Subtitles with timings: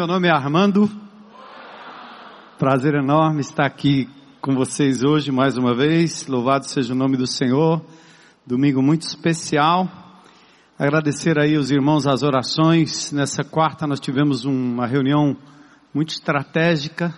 [0.00, 0.90] Meu nome é Armando.
[2.58, 4.08] Prazer enorme estar aqui
[4.40, 6.26] com vocês hoje mais uma vez.
[6.26, 7.84] Louvado seja o nome do Senhor.
[8.46, 9.86] Domingo muito especial.
[10.78, 13.12] Agradecer aí os irmãos as orações.
[13.12, 15.36] Nessa quarta nós tivemos uma reunião
[15.92, 17.14] muito estratégica,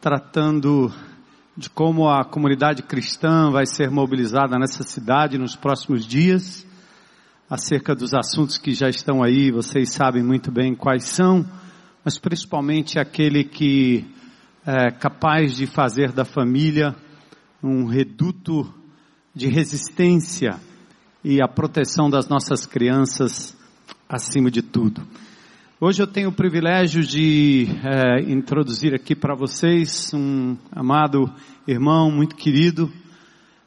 [0.00, 0.92] tratando
[1.56, 6.66] de como a comunidade cristã vai ser mobilizada nessa cidade nos próximos dias,
[7.48, 11.46] acerca dos assuntos que já estão aí, vocês sabem muito bem quais são
[12.04, 14.04] mas principalmente aquele que
[14.66, 16.94] é capaz de fazer da família
[17.62, 18.72] um reduto
[19.34, 20.58] de resistência
[21.22, 23.56] e a proteção das nossas crianças
[24.08, 25.02] acima de tudo.
[25.80, 31.32] Hoje eu tenho o privilégio de é, introduzir aqui para vocês um amado
[31.66, 32.92] irmão muito querido,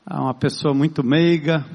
[0.08, 1.66] uma pessoa muito meiga,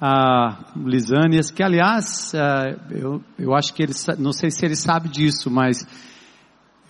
[0.00, 5.08] a Lisânias, que aliás, é, eu, eu acho que ele, não sei se ele sabe
[5.08, 5.86] disso, mas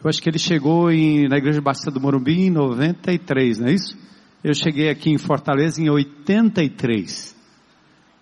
[0.02, 3.72] eu acho que ele chegou em, na Igreja Batista do Morumbi em 93, não é
[3.72, 3.96] isso?
[4.42, 7.34] Eu cheguei aqui em Fortaleza em 83.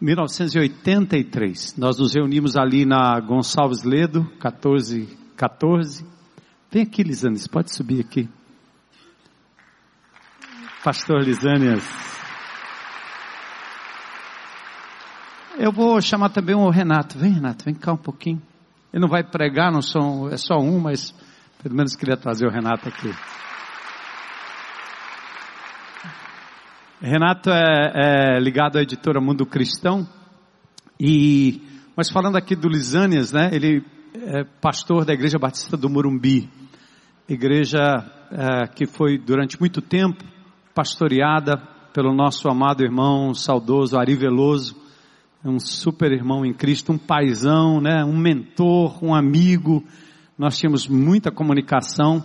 [0.00, 1.76] 1983.
[1.76, 6.06] Nós nos reunimos ali na Gonçalves Ledo, 14, 14.
[6.70, 8.28] Vem aqui, Lisânias, pode subir aqui.
[10.82, 12.13] Pastor Lisânias.
[15.56, 17.16] Eu vou chamar também o Renato.
[17.16, 18.42] Vem, Renato, vem cá um pouquinho.
[18.92, 21.14] Ele não vai pregar, não são, é só um, mas
[21.62, 23.14] pelo menos queria trazer o Renato aqui.
[27.00, 30.08] Renato é, é ligado à editora Mundo Cristão
[30.98, 31.62] e,
[31.96, 33.50] mas falando aqui do Lisânias, né?
[33.52, 36.50] Ele é pastor da Igreja Batista do Morumbi,
[37.28, 37.78] igreja
[38.30, 40.24] é, que foi durante muito tempo
[40.74, 41.56] pastoreada
[41.92, 44.83] pelo nosso amado irmão saudoso Ari Veloso,
[45.44, 48.02] é um super irmão em Cristo, um paizão, né?
[48.02, 49.84] Um mentor, um amigo.
[50.38, 52.24] Nós tínhamos muita comunicação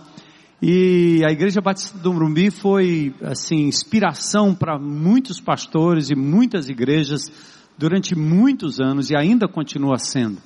[0.62, 7.30] e a Igreja Batista do Morumbi foi, assim, inspiração para muitos pastores e muitas igrejas
[7.78, 10.38] durante muitos anos e ainda continua sendo.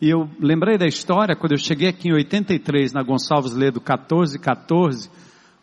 [0.00, 5.08] E eu lembrei da história quando eu cheguei aqui em 83 na Gonçalves Ledo 1414,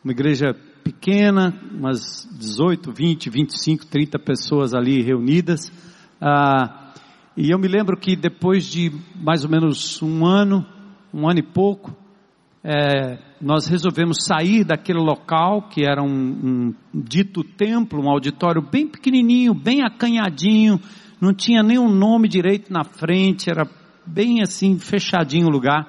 [0.02, 5.70] uma igreja pequena, umas 18, 20, 25, 30 pessoas ali reunidas.
[6.22, 6.92] Ah,
[7.36, 10.66] e eu me lembro que depois de mais ou menos um ano,
[11.14, 11.96] um ano e pouco,
[12.62, 18.86] é, nós resolvemos sair daquele local que era um, um, dito templo, um auditório bem
[18.86, 20.80] pequenininho, bem acanhadinho,
[21.22, 23.66] não tinha nem um nome direito na frente, era
[24.06, 25.88] bem assim fechadinho o lugar.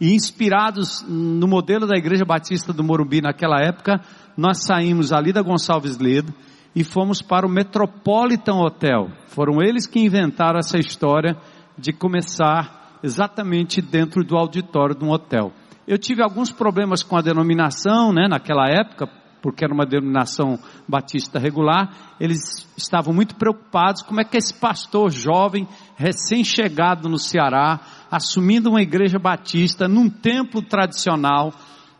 [0.00, 4.00] E inspirados no modelo da Igreja Batista do Morumbi naquela época,
[4.36, 6.32] nós saímos ali da Gonçalves Ledo
[6.74, 9.10] e fomos para o Metropolitan Hotel.
[9.26, 11.36] Foram eles que inventaram essa história
[11.76, 15.52] de começar exatamente dentro do auditório de um hotel.
[15.86, 19.08] Eu tive alguns problemas com a denominação, né, naquela época,
[19.40, 22.16] porque era uma denominação batista regular.
[22.20, 27.80] Eles estavam muito preocupados como é que esse pastor jovem, recém-chegado no Ceará,
[28.10, 31.52] assumindo uma igreja batista num templo tradicional,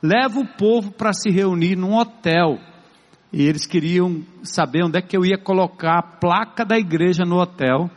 [0.03, 2.59] leva o povo para se reunir num hotel
[3.33, 7.37] e eles queriam saber onde é que eu ia colocar a placa da igreja no
[7.37, 7.91] hotel.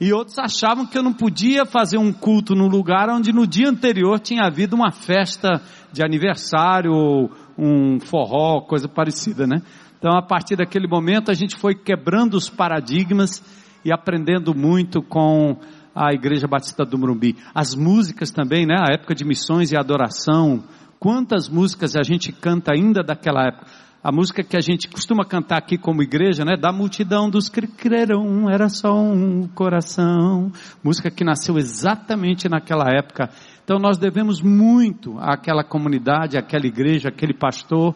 [0.00, 3.68] E outros achavam que eu não podia fazer um culto no lugar onde no dia
[3.68, 5.60] anterior tinha havido uma festa
[5.92, 9.60] de aniversário ou um forró, coisa parecida, né?
[9.98, 13.42] Então, a partir daquele momento, a gente foi quebrando os paradigmas
[13.84, 15.56] e aprendendo muito com
[15.92, 17.36] a Igreja Batista do Morumbi.
[17.52, 18.76] As músicas também, né?
[18.78, 20.62] A época de missões e adoração.
[21.00, 23.66] Quantas músicas a gente canta ainda daquela época?
[24.02, 26.56] A música que a gente costuma cantar aqui como igreja, né?
[26.56, 30.52] Da multidão dos que creram, era só um coração.
[30.84, 33.28] Música que nasceu exatamente naquela época.
[33.64, 37.94] Então nós devemos muito àquela comunidade, àquela igreja, àquele pastor.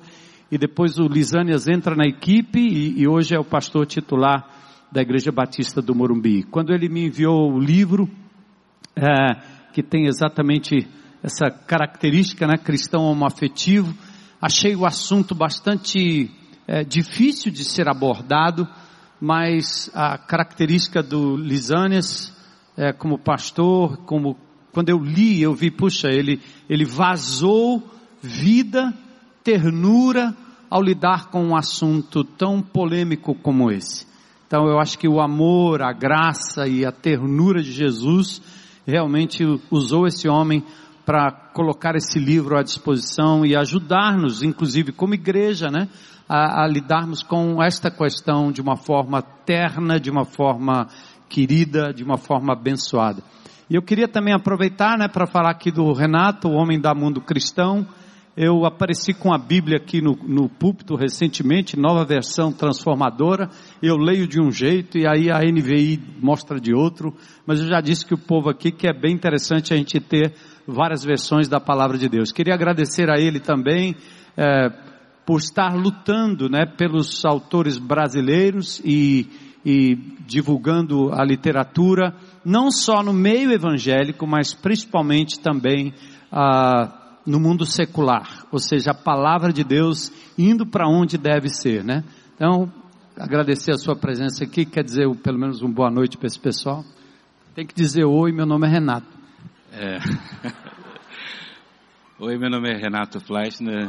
[0.51, 4.45] E depois o Lisânias entra na equipe e, e hoje é o pastor titular
[4.91, 6.43] da Igreja Batista do Morumbi.
[6.43, 8.11] Quando ele me enviou o livro,
[8.97, 9.41] é,
[9.73, 10.87] que tem exatamente
[11.23, 12.57] essa característica, né?
[12.57, 14.02] Cristão homoafetivo, afetivo
[14.43, 16.29] Achei o assunto bastante
[16.67, 18.67] é, difícil de ser abordado,
[19.21, 22.37] mas a característica do Lisânias,
[22.77, 24.37] é, como pastor, como
[24.73, 27.89] quando eu li, eu vi, puxa, ele, ele vazou
[28.21, 28.93] vida,
[29.45, 30.37] ternura
[30.69, 34.09] ao lidar com um assunto tão polêmico como esse.
[34.49, 38.43] Então eu acho que o amor, a graça e a ternura de Jesus
[38.85, 40.65] realmente usou esse homem
[41.05, 45.89] para colocar esse livro à disposição e ajudar-nos, inclusive como igreja, né,
[46.29, 50.87] a, a, lidarmos com esta questão de uma forma terna, de uma forma
[51.29, 53.23] querida, de uma forma abençoada.
[53.69, 57.21] E eu queria também aproveitar, né, para falar aqui do Renato, o homem da mundo
[57.21, 57.87] cristão.
[58.35, 63.51] Eu apareci com a Bíblia aqui no, no púlpito recentemente, nova versão transformadora.
[63.83, 67.15] Eu leio de um jeito e aí a NVI mostra de outro.
[67.47, 70.35] Mas eu já disse que o povo aqui que é bem interessante a gente ter
[70.67, 72.33] várias versões da palavra de Deus.
[72.33, 73.97] Queria agradecer a ele também
[74.37, 74.71] é,
[75.25, 79.29] por estar lutando, né, pelos autores brasileiros e,
[79.65, 82.15] e divulgando a literatura,
[82.45, 85.95] não só no meio evangélico, mas principalmente também
[86.31, 91.85] ah, no mundo secular, ou seja, a palavra de Deus indo para onde deve ser,
[91.85, 92.03] né?
[92.35, 92.73] Então,
[93.17, 96.85] agradecer a sua presença aqui, quer dizer pelo menos uma boa noite para esse pessoal.
[97.55, 99.22] Tem que dizer oi, meu nome é Renato.
[99.75, 99.97] É.
[102.21, 103.89] oi, meu nome é Renato Fleischner.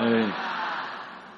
[0.00, 0.32] Oi.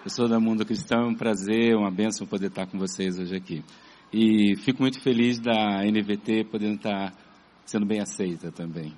[0.05, 3.35] Eu sou da Mundo Cristão, é um prazer, uma bênção poder estar com vocês hoje
[3.35, 3.65] aqui.
[4.13, 7.13] E fico muito feliz da NVT podendo estar
[7.67, 8.95] sendo bem aceita também.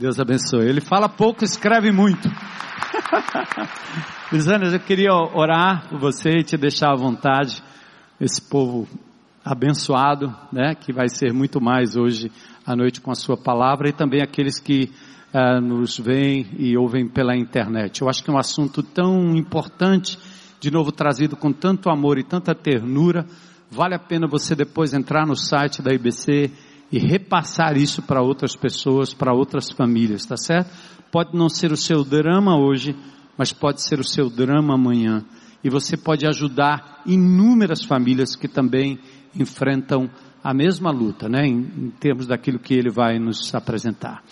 [0.00, 0.66] Deus abençoe.
[0.66, 2.26] Ele fala pouco, escreve muito.
[4.32, 7.62] Lisânia, eu queria orar por você e te deixar à vontade.
[8.18, 8.88] Esse povo
[9.44, 12.32] abençoado, né, que vai ser muito mais hoje
[12.66, 14.90] à noite com a sua palavra e também aqueles que
[15.32, 18.02] uh, nos veem e ouvem pela internet.
[18.02, 20.18] Eu acho que é um assunto tão importante,
[20.58, 23.24] de novo trazido com tanto amor e tanta ternura.
[23.70, 26.50] Vale a pena você depois entrar no site da IBC
[26.90, 30.70] e repassar isso para outras pessoas, para outras famílias, tá certo?
[31.12, 32.96] Pode não ser o seu drama hoje,
[33.38, 35.24] mas pode ser o seu drama amanhã.
[35.62, 38.98] E você pode ajudar inúmeras famílias que também
[39.34, 40.08] enfrentam
[40.46, 41.44] a mesma luta, né?
[41.44, 44.22] Em, em termos daquilo que ele vai nos apresentar.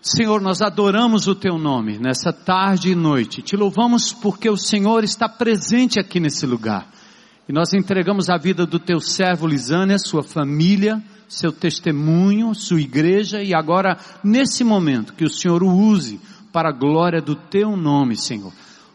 [0.00, 3.42] Senhor, nós adoramos o teu nome nessa tarde e noite.
[3.42, 6.88] Te louvamos porque o Senhor está presente aqui nesse lugar.
[7.46, 13.42] E nós entregamos a vida do teu servo Lisânia, sua família, seu testemunho, sua igreja
[13.42, 16.18] e agora, nesse momento, que o Senhor o use
[16.50, 18.52] para a glória do teu nome, Senhor.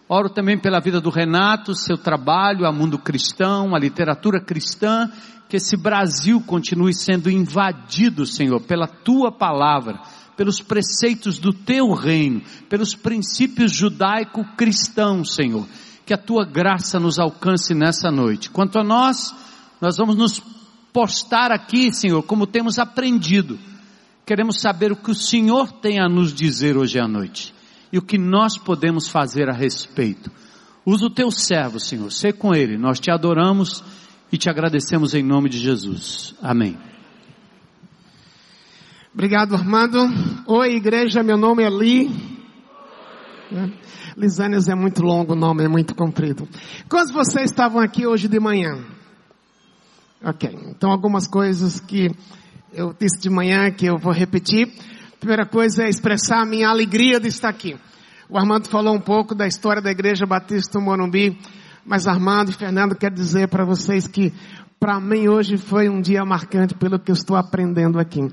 [0.09, 5.11] Oro também pela vida do Renato, seu trabalho, a mundo cristão, a literatura cristã,
[5.49, 9.99] que esse Brasil continue sendo invadido, Senhor, pela tua palavra,
[10.37, 15.67] pelos preceitos do teu reino, pelos princípios judaico-cristãos, Senhor.
[16.05, 18.49] Que a tua graça nos alcance nessa noite.
[18.49, 19.35] Quanto a nós,
[19.81, 20.41] nós vamos nos
[20.93, 23.59] postar aqui, Senhor, como temos aprendido.
[24.25, 27.56] Queremos saber o que o Senhor tem a nos dizer hoje à noite
[27.91, 30.31] e o que nós podemos fazer a respeito.
[30.85, 32.77] Usa o teu servo, Senhor, ser com ele.
[32.77, 33.83] Nós te adoramos
[34.31, 36.33] e te agradecemos em nome de Jesus.
[36.41, 36.77] Amém.
[39.13, 39.97] Obrigado, Armando.
[40.45, 42.09] Oi, igreja, meu nome é Li.
[44.15, 46.47] Lisânias é muito longo o nome, é muito comprido.
[46.89, 48.83] Quantos vocês estavam aqui hoje de manhã?
[50.23, 52.09] Ok, então algumas coisas que
[52.73, 54.71] eu disse de manhã que eu vou repetir.
[55.19, 57.75] Primeira coisa é expressar a minha alegria de estar aqui.
[58.29, 61.39] O Armando falou um pouco da história da Igreja Batista do Morumbi,
[61.83, 64.31] mas Armando e Fernando quer dizer para vocês que
[64.79, 68.27] para mim hoje foi um dia marcante pelo que eu estou aprendendo aqui.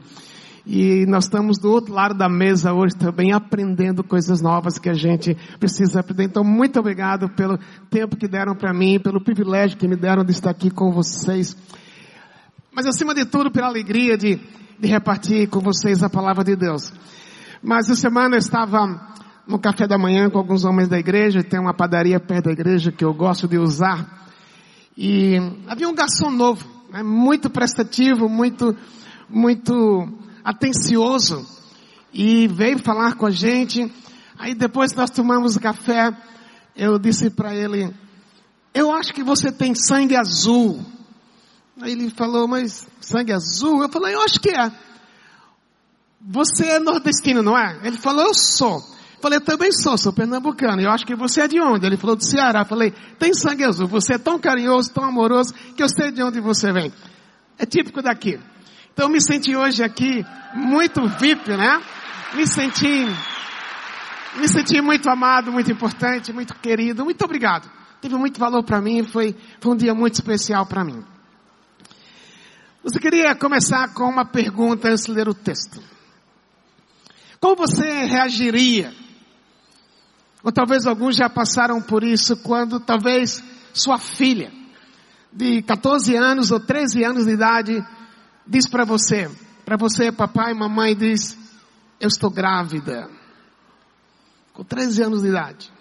[0.66, 4.94] E nós estamos do outro lado da mesa hoje também aprendendo coisas novas que a
[4.94, 6.24] gente precisa aprender.
[6.24, 10.32] Então, muito obrigado pelo tempo que deram para mim, pelo privilégio que me deram de
[10.32, 11.56] estar aqui com vocês.
[12.72, 14.40] Mas, acima de tudo, pela alegria de,
[14.78, 16.92] de repartir com vocês a palavra de Deus.
[17.62, 19.14] Mas, essa semana eu estava
[19.46, 22.92] no café da manhã com alguns homens da igreja, tem uma padaria perto da igreja
[22.92, 24.28] que eu gosto de usar.
[24.96, 28.76] E havia um garçom novo, né, muito prestativo, muito,
[29.28, 30.08] muito
[30.44, 31.46] atencioso
[32.12, 33.92] e veio falar com a gente.
[34.38, 36.16] Aí depois que nós tomamos café,
[36.76, 37.92] eu disse para ele,
[38.72, 40.80] eu acho que você tem sangue azul.
[41.80, 43.82] Aí ele falou, mas sangue azul?
[43.82, 44.70] Eu falei, eu acho que é.
[46.20, 47.80] Você é nordestino, não é?
[47.82, 48.76] Ele falou, eu sou.
[48.76, 50.80] Eu falei, também sou, sou pernambucano.
[50.80, 51.84] Eu acho que você é de onde?
[51.84, 52.60] Ele falou, do Ceará.
[52.60, 53.88] Eu falei, tem sangue azul.
[53.88, 56.92] Você é tão carinhoso, tão amoroso, que eu sei de onde você vem.
[57.58, 58.38] É típico daqui.
[58.92, 61.82] Então me senti hoje aqui muito VIP, né?
[62.34, 63.06] Me senti,
[64.36, 67.04] me senti muito amado, muito importante, muito querido.
[67.04, 67.68] Muito obrigado.
[68.00, 71.02] Teve muito valor para mim, foi, foi um dia muito especial para mim.
[72.84, 75.82] Você queria começar com uma pergunta antes de ler o texto.
[77.40, 78.92] Como você reagiria?
[80.42, 84.52] Ou talvez alguns já passaram por isso quando talvez sua filha
[85.32, 87.82] de 14 anos ou 13 anos de idade
[88.46, 89.30] diz para você,
[89.64, 91.38] para você, papai e mamãe, diz,
[91.98, 93.08] eu estou grávida.
[94.52, 95.72] Com 13 anos de idade.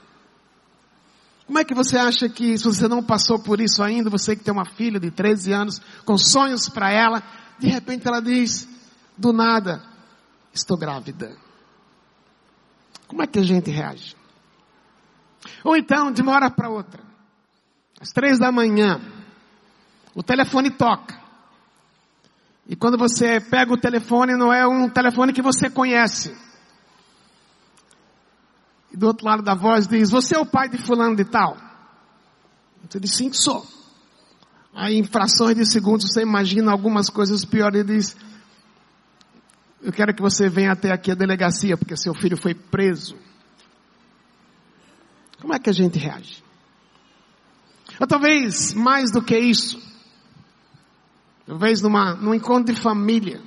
[1.46, 4.44] Como é que você acha que, se você não passou por isso ainda, você que
[4.44, 7.22] tem uma filha de 13 anos, com sonhos para ela,
[7.60, 8.68] de repente ela diz,
[9.18, 9.84] do nada,
[10.54, 11.36] estou grávida.
[13.08, 14.16] Como é que a gente reage?
[15.64, 17.04] Ou então, de uma hora para outra,
[18.00, 19.02] às três da manhã,
[20.16, 21.22] o telefone toca.
[22.68, 26.36] E quando você pega o telefone, não é um telefone que você conhece.
[28.94, 31.58] E do outro lado da voz diz: Você é o pai de fulano de tal?
[32.88, 33.66] Você diz: Sim, sou.
[34.72, 38.16] Aí, em frações de segundos, você imagina algumas coisas piores e diz:
[39.82, 43.18] Eu quero que você venha até aqui a delegacia, porque seu filho foi preso.
[45.42, 46.44] Como é que a gente reage?
[48.00, 49.82] Ou talvez mais do que isso,
[51.46, 53.42] talvez numa, num encontro de família,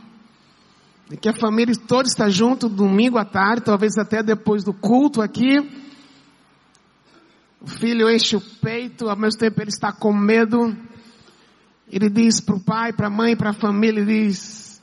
[1.14, 5.58] que a família toda está junto domingo à tarde, talvez até depois do culto aqui.
[7.60, 10.76] O filho enche o peito, ao mesmo tempo ele está com medo.
[11.88, 14.82] Ele diz para o pai, para a mãe, para a família, ele diz,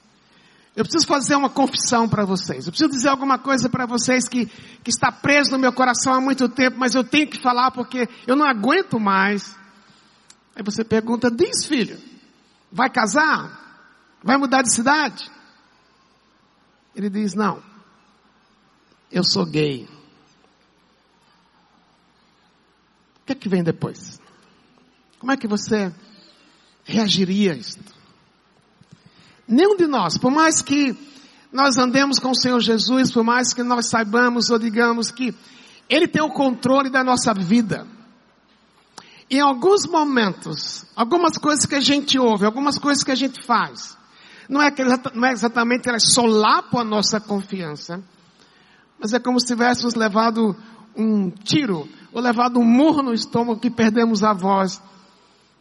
[0.75, 2.65] eu preciso fazer uma confissão para vocês.
[2.65, 6.21] Eu preciso dizer alguma coisa para vocês que, que está preso no meu coração há
[6.21, 9.55] muito tempo, mas eu tenho que falar porque eu não aguento mais.
[10.55, 11.99] Aí você pergunta, diz filho,
[12.71, 13.59] vai casar?
[14.23, 15.29] Vai mudar de cidade?
[16.95, 17.61] Ele diz: Não,
[19.11, 19.87] eu sou gay.
[23.21, 24.19] O que é que vem depois?
[25.19, 25.93] Como é que você
[26.83, 27.93] reagiria a isto?
[29.47, 30.95] Nenhum de nós, por mais que
[31.51, 35.33] nós andemos com o Senhor Jesus, por mais que nós saibamos ou digamos que
[35.87, 37.87] Ele tem o controle da nossa vida,
[39.29, 43.97] em alguns momentos, algumas coisas que a gente ouve, algumas coisas que a gente faz,
[44.49, 48.03] não é, que, não é exatamente elas solapam a nossa confiança,
[48.99, 50.55] mas é como se tivéssemos levado
[50.95, 54.81] um tiro, ou levado um murro no estômago que perdemos a voz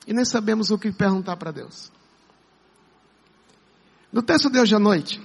[0.06, 1.90] e nem sabemos o que perguntar para Deus.
[4.12, 5.20] No texto de hoje à noite,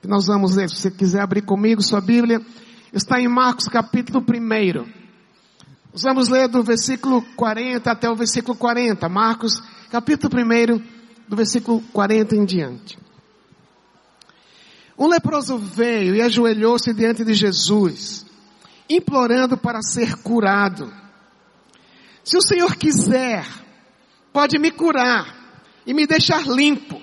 [0.00, 2.44] que nós vamos ler, se você quiser abrir comigo sua Bíblia,
[2.92, 5.02] está em Marcos capítulo 1.
[5.92, 9.08] Nós vamos ler do versículo 40 até o versículo 40.
[9.08, 11.01] Marcos capítulo 1,
[11.32, 12.98] do versículo 40 em diante.
[14.98, 18.26] Um leproso veio e ajoelhou-se diante de Jesus,
[18.86, 20.92] implorando para ser curado.
[22.22, 23.46] Se o Senhor quiser,
[24.30, 27.00] pode me curar e me deixar limpo.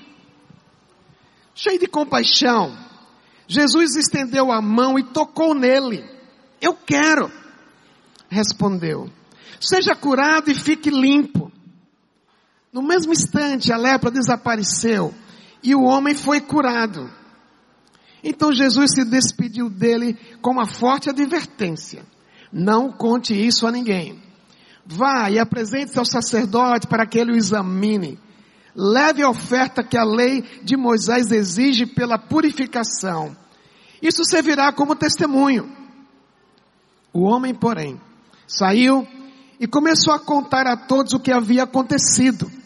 [1.56, 2.78] Cheio de compaixão,
[3.48, 6.08] Jesus estendeu a mão e tocou nele.
[6.62, 7.32] Eu quero,
[8.30, 9.10] respondeu.
[9.60, 11.52] Seja curado e fique limpo.
[12.72, 15.14] No mesmo instante, a lepra desapareceu
[15.64, 17.10] e o homem foi curado.
[18.24, 22.06] Então Jesus se despediu dele com uma forte advertência.
[22.52, 24.22] Não conte isso a ninguém.
[24.86, 28.20] Vá e apresente-se ao sacerdote para que ele o examine.
[28.76, 33.36] Leve a oferta que a lei de Moisés exige pela purificação.
[34.02, 35.70] Isso servirá como testemunho.
[37.12, 38.00] O homem, porém,
[38.48, 39.08] saiu
[39.60, 42.59] e começou a contar a todos o que havia acontecido.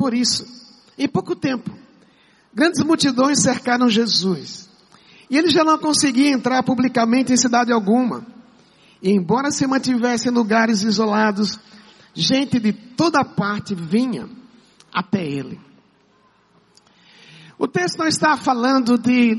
[0.00, 0.46] Por isso,
[0.96, 1.70] em pouco tempo,
[2.52, 4.68] Grandes multidões cercaram Jesus.
[5.28, 8.26] E ele já não conseguia entrar publicamente em cidade alguma.
[9.00, 11.58] E embora se mantivesse em lugares isolados,
[12.12, 14.28] gente de toda parte vinha
[14.92, 15.60] até ele.
[17.56, 19.38] O texto não está falando de,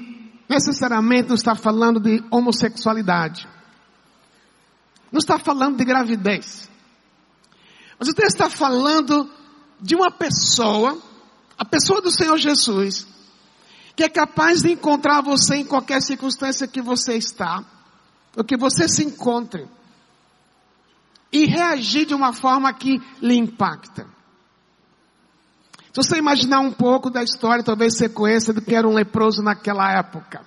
[0.49, 3.47] necessariamente não está falando de homossexualidade.
[5.11, 6.69] Não está falando de gravidez.
[7.99, 9.29] Mas o texto está falando
[9.81, 11.01] de uma pessoa
[11.61, 13.05] a pessoa do Senhor Jesus,
[13.95, 17.63] que é capaz de encontrar você em qualquer circunstância que você está,
[18.35, 19.67] ou que você se encontre,
[21.31, 24.07] e reagir de uma forma que lhe impacta.
[25.93, 29.43] Se você imaginar um pouco da história, talvez você conheça do que era um leproso
[29.43, 30.43] naquela época.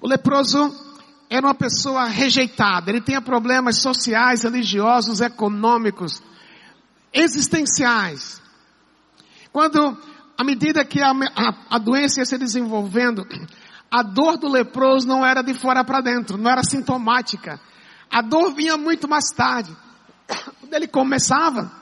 [0.00, 0.74] O leproso
[1.28, 6.22] era uma pessoa rejeitada, ele tinha problemas sociais, religiosos, econômicos,
[7.16, 8.40] existenciais.
[9.52, 9.96] Quando,
[10.36, 13.26] à medida que a, a, a doença ia se desenvolvendo,
[13.90, 17.58] a dor do leproso não era de fora para dentro, não era sintomática.
[18.10, 19.74] A dor vinha muito mais tarde.
[20.60, 21.72] Quando ele começava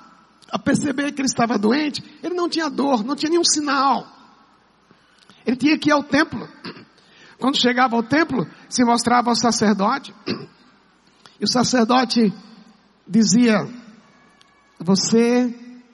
[0.50, 4.06] a perceber que ele estava doente, ele não tinha dor, não tinha nenhum sinal.
[5.44, 6.48] Ele tinha que ir ao templo.
[7.38, 10.14] Quando chegava ao templo, se mostrava ao sacerdote.
[11.40, 12.32] E o sacerdote
[13.06, 13.68] dizia:
[14.84, 15.50] Você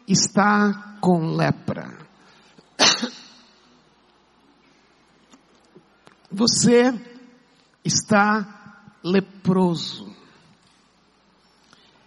[0.09, 1.97] está com lepra.
[6.28, 6.92] Você
[7.85, 10.12] está leproso.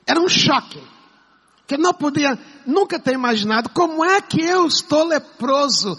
[0.06, 0.84] Era um choque.
[1.66, 2.38] Que não podia
[2.68, 5.98] nunca ter imaginado como é que eu estou leproso.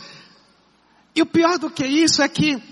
[1.16, 2.62] E o pior do que isso é que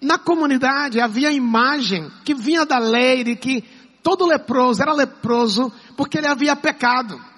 [0.00, 3.62] na comunidade havia a imagem que vinha da lei de que
[4.02, 7.29] todo leproso era leproso porque ele havia pecado.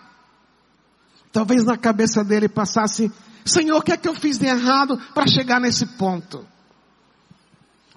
[1.32, 3.10] Talvez na cabeça dele passasse,
[3.44, 6.46] Senhor, o que é que eu fiz de errado para chegar nesse ponto?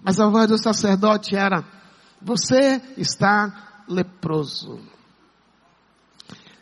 [0.01, 1.63] Mas a voz do sacerdote era,
[2.21, 4.79] você está leproso.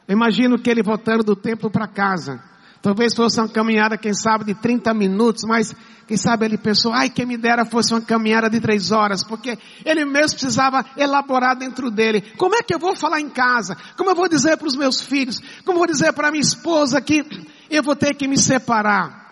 [0.07, 2.43] Eu imagino que ele voltando do templo para casa.
[2.83, 5.73] Talvez fosse uma caminhada, quem sabe, de 30 minutos, mas
[6.05, 9.57] quem sabe ele pensou, ai, quem me dera fosse uma caminhada de três horas, porque
[9.85, 12.21] ele mesmo precisava elaborar dentro dele.
[12.37, 13.77] Como é que eu vou falar em casa?
[13.95, 15.39] Como eu vou dizer para os meus filhos?
[15.63, 17.23] Como eu vou dizer para minha esposa que
[17.69, 19.23] eu vou ter que me separar?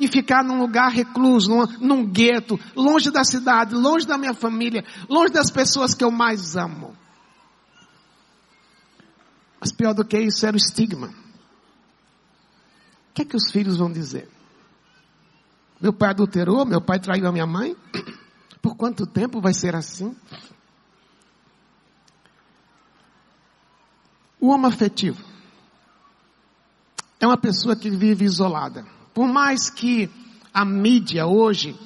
[0.00, 4.82] E ficar num lugar recluso, num, num gueto, longe da cidade, longe da minha família,
[5.10, 6.96] longe das pessoas que eu mais amo.
[9.60, 11.23] Mas pior do que isso era o estigma.
[13.14, 14.28] O que é que os filhos vão dizer?
[15.80, 17.76] Meu pai adulterou, meu pai traiu a minha mãe?
[18.60, 20.16] Por quanto tempo vai ser assim?
[24.40, 25.22] O homem afetivo
[27.20, 28.84] é uma pessoa que vive isolada.
[29.14, 30.10] Por mais que
[30.52, 31.78] a mídia hoje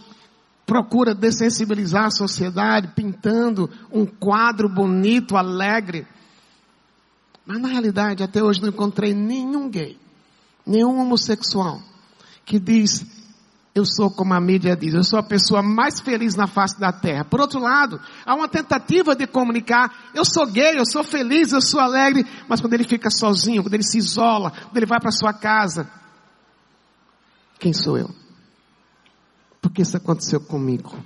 [0.64, 6.08] procura dessensibilizar a sociedade, pintando um quadro bonito, alegre,
[7.44, 10.07] mas na realidade até hoje não encontrei nenhum gay
[10.68, 11.80] nenhum homossexual
[12.44, 13.04] que diz,
[13.74, 16.92] eu sou como a mídia diz, eu sou a pessoa mais feliz na face da
[16.92, 17.24] terra.
[17.24, 21.60] Por outro lado, há uma tentativa de comunicar, eu sou gay, eu sou feliz, eu
[21.60, 25.10] sou alegre, mas quando ele fica sozinho, quando ele se isola, quando ele vai para
[25.10, 25.90] sua casa,
[27.58, 28.10] quem sou eu?
[29.60, 30.96] Porque isso aconteceu comigo.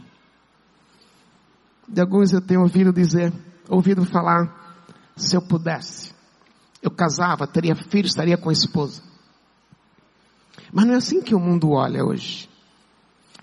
[1.88, 3.32] De alguns eu tenho ouvido dizer,
[3.68, 4.62] ouvido falar,
[5.16, 6.12] se eu pudesse,
[6.82, 9.11] eu casava, teria filhos, estaria com a esposa.
[10.72, 12.48] Mas não é assim que o mundo olha hoje.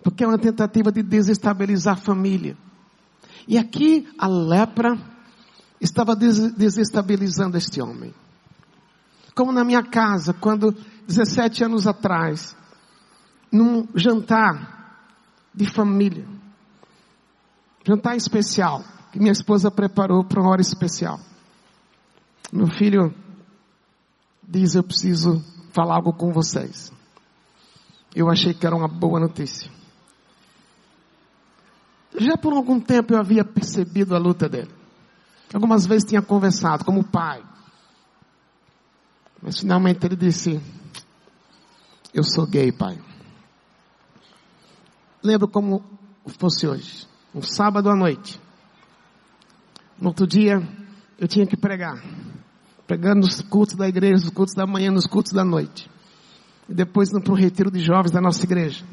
[0.03, 2.57] Porque é uma tentativa de desestabilizar a família.
[3.47, 4.97] E aqui a lepra
[5.79, 8.13] estava desestabilizando este homem.
[9.35, 10.75] Como na minha casa, quando
[11.07, 12.55] 17 anos atrás,
[13.51, 15.05] num jantar
[15.53, 16.25] de família,
[17.85, 21.19] jantar especial, que minha esposa preparou para uma hora especial.
[22.51, 23.13] Meu filho
[24.43, 26.91] diz: Eu preciso falar algo com vocês
[28.15, 29.69] eu achei que era uma boa notícia.
[32.17, 34.71] Já por algum tempo eu havia percebido a luta dele.
[35.53, 37.43] Algumas vezes tinha conversado como pai.
[39.41, 40.59] Mas finalmente ele disse:
[42.13, 42.99] Eu sou gay, pai.
[45.23, 45.83] Lembro como
[46.39, 47.07] fosse hoje.
[47.33, 48.39] Um sábado à noite.
[49.99, 50.61] No outro dia,
[51.17, 52.03] eu tinha que pregar.
[52.87, 55.89] Pregando nos cultos da igreja, nos cultos da manhã, nos cultos da noite
[56.69, 58.85] e depois para o retiro de jovens da nossa igreja.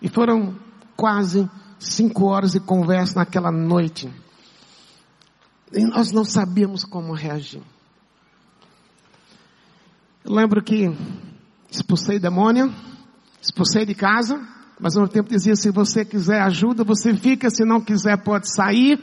[0.00, 0.58] E foram
[0.96, 4.12] quase cinco horas de conversa naquela noite.
[5.72, 7.62] E nós não sabíamos como reagir.
[10.24, 10.90] Eu lembro que
[11.70, 12.74] expulsei demônio,
[13.40, 14.36] expulsei de casa,
[14.80, 18.52] mas ao mesmo tempo dizia, se você quiser ajuda, você fica, se não quiser pode
[18.52, 19.00] sair.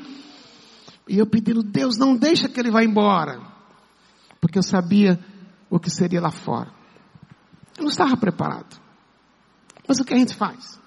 [1.08, 3.42] E eu pedindo, Deus, não deixa que ele vá embora.
[4.42, 5.20] Porque eu sabia
[5.70, 6.79] o que seria lá fora.
[7.80, 8.78] Eu não estava preparado.
[9.88, 10.78] Mas o que a gente faz?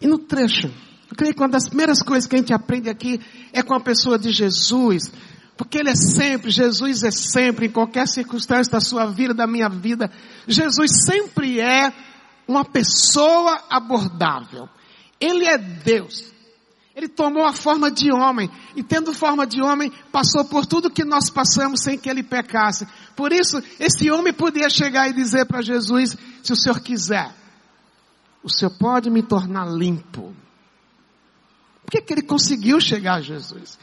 [0.00, 3.20] E no trecho, eu creio que uma das primeiras coisas que a gente aprende aqui
[3.52, 5.12] é com a pessoa de Jesus,
[5.56, 9.68] porque Ele é sempre, Jesus é sempre, em qualquer circunstância da sua vida, da minha
[9.68, 10.10] vida,
[10.48, 11.92] Jesus sempre é
[12.46, 14.68] uma pessoa abordável.
[15.20, 16.33] Ele é Deus.
[16.94, 21.04] Ele tomou a forma de homem e tendo forma de homem passou por tudo que
[21.04, 22.86] nós passamos sem que ele pecasse.
[23.16, 27.34] Por isso, esse homem podia chegar e dizer para Jesus, se o Senhor quiser,
[28.44, 30.34] o Senhor pode me tornar limpo.
[31.84, 33.78] Por que, que ele conseguiu chegar a Jesus?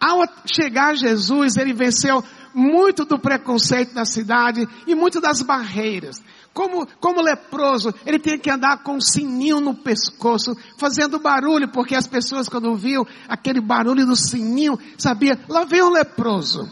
[0.00, 6.22] Ao chegar Jesus, ele venceu muito do preconceito da cidade e muito das barreiras.
[6.52, 11.94] Como, como leproso, ele tinha que andar com um sininho no pescoço, fazendo barulho, porque
[11.94, 16.68] as pessoas quando viam aquele barulho do sininho, sabia, lá vem um leproso.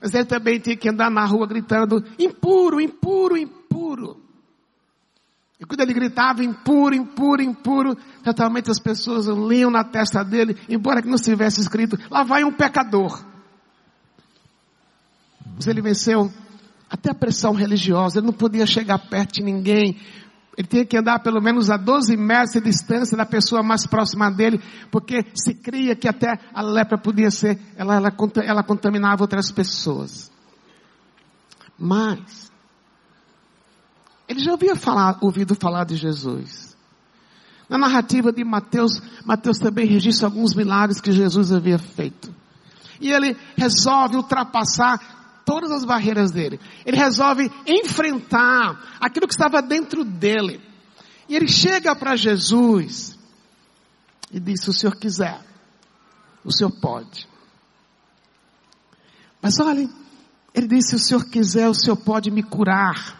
[0.00, 4.27] Mas ele também tinha que andar na rua gritando, impuro, impuro, impuro.
[5.60, 11.02] E quando ele gritava impuro, impuro, impuro, totalmente as pessoas liam na testa dele, embora
[11.02, 13.24] que não tivesse escrito, lá vai um pecador.
[15.56, 16.30] Mas ele venceu
[16.88, 19.96] até a pressão religiosa, ele não podia chegar perto de ninguém.
[20.56, 24.30] Ele tinha que andar pelo menos a 12 metros de distância da pessoa mais próxima
[24.30, 28.12] dele, porque se cria que até a lepra podia ser, ela, ela,
[28.44, 30.30] ela contaminava outras pessoas.
[31.78, 32.50] Mas,
[34.28, 36.76] Ele já havia falar, ouvido falar de Jesus.
[37.68, 42.34] Na narrativa de Mateus, Mateus também registra alguns milagres que Jesus havia feito.
[43.00, 46.60] E ele resolve ultrapassar todas as barreiras dele.
[46.84, 50.60] Ele resolve enfrentar aquilo que estava dentro dele.
[51.28, 53.18] E ele chega para Jesus
[54.30, 55.40] e diz: Se o senhor quiser,
[56.44, 57.26] o senhor pode.
[59.40, 59.88] Mas olhe,
[60.54, 63.17] ele disse: Se o senhor quiser, o senhor pode me curar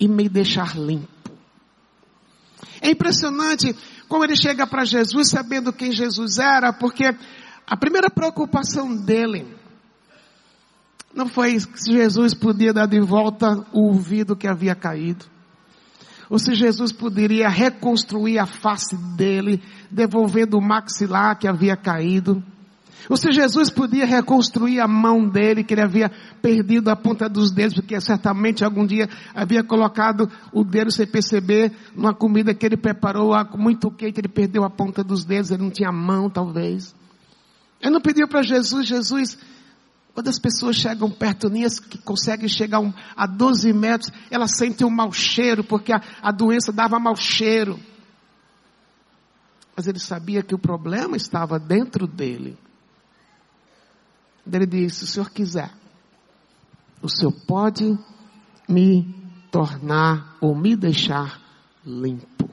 [0.00, 1.08] e me deixar limpo.
[2.80, 3.76] É impressionante
[4.08, 7.04] como ele chega para Jesus sabendo quem Jesus era, porque
[7.66, 9.46] a primeira preocupação dele
[11.14, 15.26] não foi se Jesus podia dar de volta o ouvido que havia caído,
[16.28, 19.60] ou se Jesus poderia reconstruir a face dele,
[19.90, 22.42] devolvendo o maxilar que havia caído.
[23.08, 26.10] Ou se Jesus podia reconstruir a mão dele, que ele havia
[26.40, 31.72] perdido a ponta dos dedos, porque certamente algum dia havia colocado o dedo sem perceber
[31.94, 35.70] numa comida que ele preparou muito quente, ele perdeu a ponta dos dedos, ele não
[35.70, 36.94] tinha mão talvez.
[37.80, 39.38] Ele não pediu para Jesus, Jesus,
[40.12, 42.80] quando as pessoas chegam perto nisso, que conseguem chegar
[43.16, 47.80] a 12 metros, elas sentem um mau cheiro, porque a, a doença dava mau cheiro.
[49.74, 52.58] Mas ele sabia que o problema estava dentro dele.
[54.46, 55.70] Ele disse: se o senhor quiser,
[57.02, 57.98] o senhor pode
[58.68, 59.14] me
[59.50, 61.40] tornar ou me deixar
[61.84, 62.48] limpo.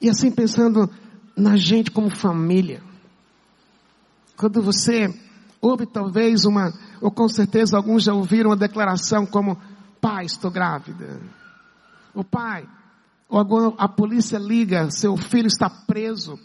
[0.00, 0.88] E assim pensando
[1.36, 2.82] na gente como família.
[4.36, 5.08] Quando você
[5.60, 9.60] ouve talvez uma, ou com certeza alguns já ouviram uma declaração como,
[10.00, 11.20] pai, estou grávida.
[12.14, 12.66] O pai,
[13.28, 16.38] ou agora a polícia liga, seu filho está preso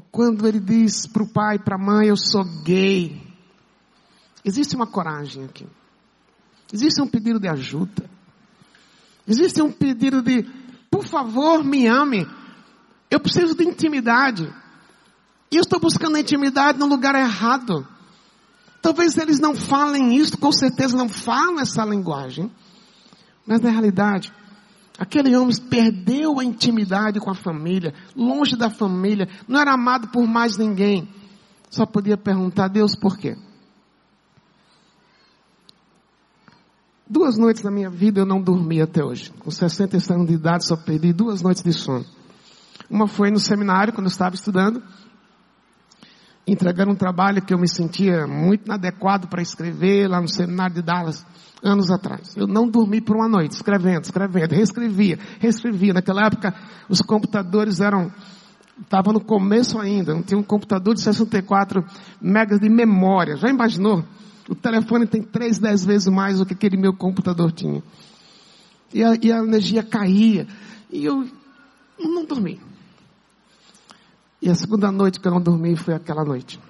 [0.00, 3.20] quando ele diz para o pai, para a mãe, eu sou gay.
[4.44, 5.66] Existe uma coragem aqui.
[6.72, 8.10] Existe um pedido de ajuda.
[9.26, 10.42] Existe um pedido de,
[10.90, 12.26] por favor, me ame.
[13.10, 14.52] Eu preciso de intimidade.
[15.50, 17.86] E eu estou buscando intimidade no lugar errado.
[18.82, 22.50] Talvez eles não falem isso, com certeza não falam essa linguagem.
[23.46, 24.32] Mas na realidade,
[24.98, 30.26] Aquele homem perdeu a intimidade com a família, longe da família, não era amado por
[30.26, 31.08] mais ninguém.
[31.68, 33.36] Só podia perguntar a Deus por quê.
[37.08, 39.32] Duas noites na minha vida eu não dormi até hoje.
[39.40, 42.04] Com 66 anos de idade só perdi duas noites de sono.
[42.88, 44.82] Uma foi no seminário, quando eu estava estudando,
[46.46, 50.82] entregando um trabalho que eu me sentia muito inadequado para escrever lá no seminário de
[50.82, 51.24] Dallas
[51.62, 52.36] anos atrás.
[52.36, 55.94] Eu não dormi por uma noite, escrevendo, escrevendo, reescrevia, reescrevia.
[55.94, 56.54] Naquela época,
[56.88, 58.12] os computadores eram,
[58.82, 61.82] estava no começo ainda, não tinha um computador de 64
[62.20, 63.36] megas de memória.
[63.36, 64.04] Já imaginou?
[64.48, 67.82] O telefone tem três, dez vezes mais do que aquele meu computador tinha.
[68.92, 70.46] E a, e a energia caía.
[70.90, 71.26] E eu
[71.98, 72.60] não dormi.
[74.44, 76.60] E a segunda noite que eu não dormi foi aquela noite.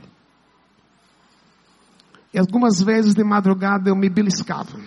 [2.32, 4.78] E algumas vezes de madrugada eu me beliscava.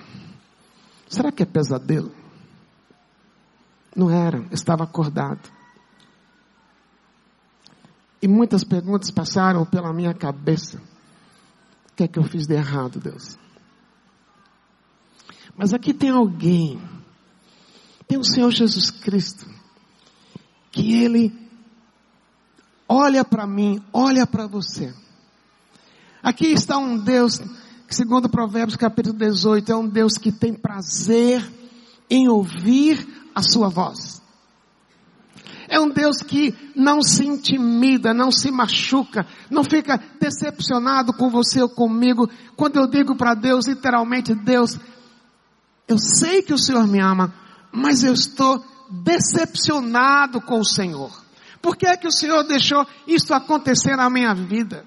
[1.10, 2.15] Será que é pesadelo?
[3.93, 5.52] Não era, eu estava acordado.
[8.21, 10.78] E muitas perguntas passaram pela minha cabeça.
[11.91, 13.38] O que é que eu fiz de errado, Deus?
[15.58, 16.80] Mas aqui tem alguém,
[18.08, 19.45] tem o Senhor Jesus Cristo,
[20.71, 21.46] que Ele
[22.88, 24.93] olha para mim, olha para você
[26.28, 27.39] Aqui está um Deus,
[27.88, 31.41] que segundo Provérbios capítulo 18, é um Deus que tem prazer
[32.10, 34.21] em ouvir a sua voz.
[35.69, 41.62] É um Deus que não se intimida, não se machuca, não fica decepcionado com você
[41.62, 42.30] ou comigo.
[42.58, 44.78] Quando eu digo para Deus, literalmente, Deus,
[45.88, 47.34] eu sei que o Senhor me ama,
[47.71, 51.27] mas eu estou decepcionado com o Senhor.
[51.62, 54.86] Por que é que o Senhor deixou isso acontecer na minha vida?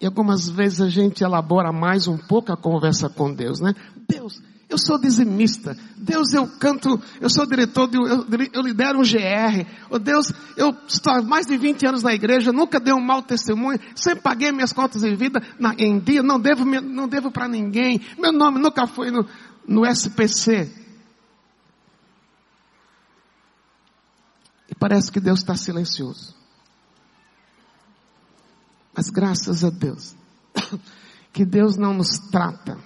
[0.00, 3.74] E algumas vezes a gente elabora mais um pouco a conversa com Deus, né?
[4.08, 5.76] Deus, eu sou dizimista.
[5.96, 9.66] Deus, eu canto, eu sou diretor, de, eu, eu lidero um GR.
[9.90, 13.22] Oh, Deus, eu estou há mais de 20 anos na igreja, nunca dei um mau
[13.22, 17.48] testemunho, sempre paguei minhas contas em vida na, em dia, não devo, não devo para
[17.48, 18.00] ninguém.
[18.18, 19.26] Meu nome nunca foi no,
[19.66, 20.70] no SPC.
[24.78, 26.34] Parece que Deus está silencioso.
[28.94, 30.16] Mas graças a Deus,
[31.32, 32.78] que Deus não nos trata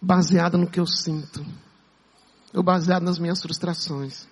[0.00, 1.44] baseado no que eu sinto,
[2.52, 4.26] ou baseado nas minhas frustrações.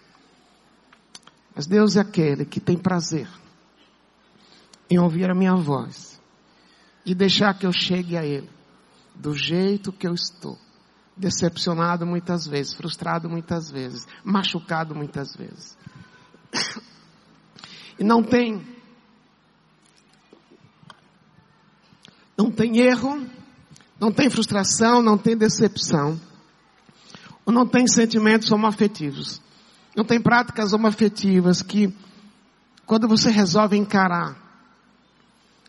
[1.54, 3.28] Mas Deus é aquele que tem prazer
[4.90, 6.20] em ouvir a minha voz
[7.06, 8.50] e deixar que eu chegue a Ele
[9.14, 10.58] do jeito que eu estou.
[11.16, 15.78] Decepcionado muitas vezes, frustrado muitas vezes, machucado muitas vezes.
[17.98, 18.64] E não tem.
[22.36, 23.24] Não tem erro,
[23.98, 26.20] não tem frustração, não tem decepção,
[27.46, 29.40] ou não tem sentimentos homoafetivos,
[29.94, 31.94] não tem práticas homoafetivas que,
[32.84, 34.36] quando você resolve encarar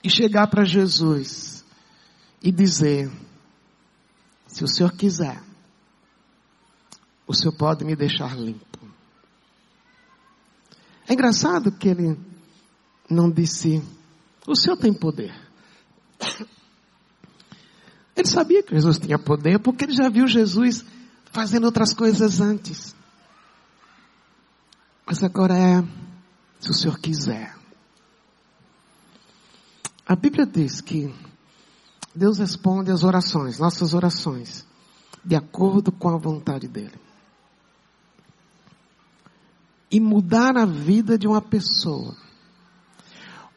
[0.03, 1.63] e chegar para Jesus
[2.41, 3.11] e dizer,
[4.47, 5.41] se o Senhor quiser,
[7.27, 8.74] o Senhor pode me deixar limpo.
[11.07, 12.17] É engraçado que ele
[13.09, 13.83] não disse,
[14.47, 15.33] o Senhor tem poder.
[18.15, 20.85] Ele sabia que Jesus tinha poder porque ele já viu Jesus
[21.31, 22.95] fazendo outras coisas antes.
[25.05, 25.83] Mas agora é,
[26.59, 27.55] se o Senhor quiser.
[30.07, 31.13] A Bíblia diz que
[32.15, 34.65] Deus responde às orações, nossas orações,
[35.23, 37.04] de acordo com a vontade dEle.
[39.95, 42.17] E mudar a vida de uma pessoa,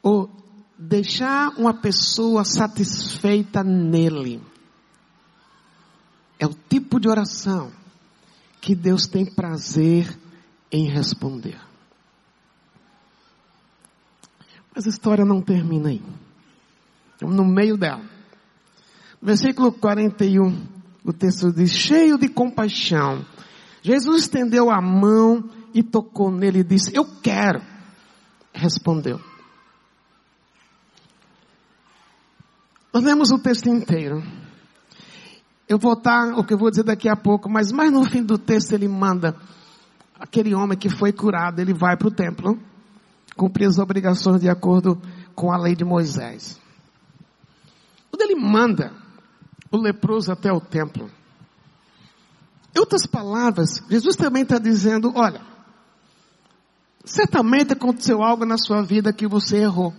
[0.01, 0.31] ou
[0.79, 4.41] deixar uma pessoa satisfeita nele,
[6.39, 7.73] é o tipo de oração
[8.61, 10.17] que Deus tem prazer
[10.71, 11.59] em responder.
[14.73, 16.01] Mas a história não termina aí.
[17.15, 18.09] Estamos no meio dela.
[19.21, 20.69] Versículo 41,
[21.05, 23.27] o texto diz: cheio de compaixão,
[23.83, 27.63] Jesus estendeu a mão e tocou nele e disse: Eu quero.
[28.53, 29.21] Respondeu.
[32.93, 34.23] Nós lemos o texto inteiro.
[35.69, 38.23] Eu vou estar, o que eu vou dizer daqui a pouco, mas mais no fim
[38.23, 39.37] do texto ele manda
[40.19, 42.59] aquele homem que foi curado, ele vai para o templo,
[43.37, 45.01] cumprir as obrigações de acordo
[45.35, 46.59] com a lei de Moisés.
[48.11, 48.93] Quando ele manda
[49.71, 51.11] o leproso até o templo,
[52.75, 55.41] em outras palavras, Jesus também está dizendo, olha,
[57.11, 59.95] certamente aconteceu algo na sua vida que você errou.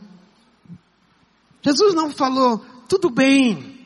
[1.61, 3.85] Jesus não falou, tudo bem,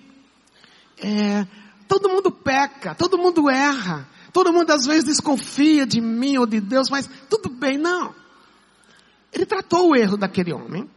[0.97, 1.45] é,
[1.93, 6.59] Todo mundo peca, todo mundo erra, todo mundo às vezes desconfia de mim ou de
[6.59, 8.15] Deus, mas tudo bem, não.
[9.31, 10.89] Ele tratou o erro daquele homem.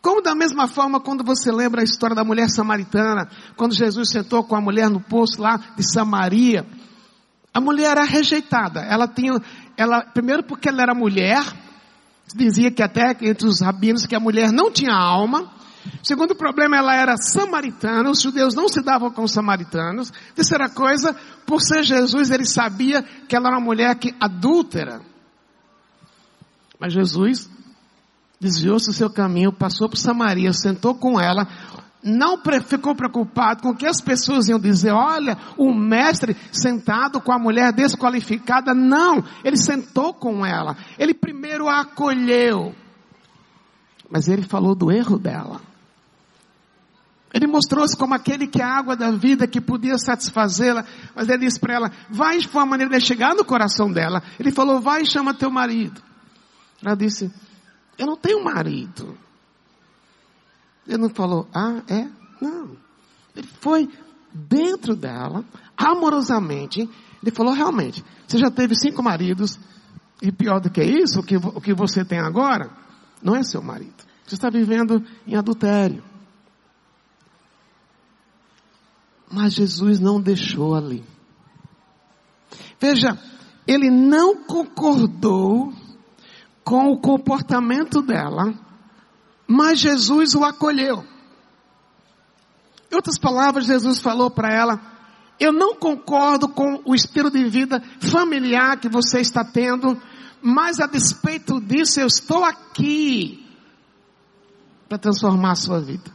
[0.00, 4.44] Como da mesma forma quando você lembra a história da mulher samaritana, quando Jesus sentou
[4.44, 6.66] com a mulher no poço lá de Samaria,
[7.54, 8.80] a mulher era rejeitada.
[8.80, 9.40] Ela tinha,
[9.76, 11.40] ela, primeiro porque ela era mulher,
[12.34, 15.50] dizia que até entre os rabinos que a mulher não tinha alma,
[16.02, 20.10] Segundo problema, ela era samaritana, os judeus não se davam com os samaritanos.
[20.34, 21.14] Terceira coisa,
[21.46, 25.02] por ser Jesus, ele sabia que ela era uma mulher que adúltera.
[26.80, 27.50] Mas Jesus
[28.40, 31.46] desviou-se do seu caminho, passou por Samaria, sentou com ela,
[32.04, 37.32] não ficou preocupado com o que as pessoas iam dizer, olha, o mestre sentado com
[37.32, 42.74] a mulher desqualificada, não, ele sentou com ela, ele primeiro a acolheu,
[44.10, 45.60] mas ele falou do erro dela.
[47.32, 50.84] Ele mostrou-se como aquele que é a água da vida que podia satisfazê-la,
[51.16, 54.22] mas ele disse para ela, vai, foi a maneira de chegar no coração dela.
[54.38, 56.00] Ele falou, vai e chama teu marido.
[56.80, 57.32] Ela disse,
[57.98, 59.18] eu não tenho marido.
[60.86, 62.08] Ele não falou, ah, é?
[62.40, 62.76] Não.
[63.34, 63.88] Ele foi
[64.32, 65.44] dentro dela,
[65.76, 66.88] amorosamente,
[67.22, 69.58] ele falou, realmente, você já teve cinco maridos,
[70.20, 72.70] e pior do que isso, o que, o que você tem agora,
[73.22, 73.94] não é seu marido.
[74.26, 76.02] Você está vivendo em adultério.
[79.30, 81.04] Mas Jesus não deixou ali.
[82.80, 83.18] Veja,
[83.66, 85.72] ele não concordou
[86.62, 88.54] com o comportamento dela,
[89.46, 91.04] mas Jesus o acolheu.
[92.90, 94.80] Em outras palavras, Jesus falou para ela:
[95.38, 100.00] Eu não concordo com o estilo de vida familiar que você está tendo,
[100.42, 103.44] mas a despeito disso, eu estou aqui
[104.88, 106.12] para transformar a sua vida.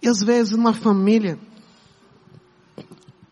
[0.00, 1.38] E às vezes numa família,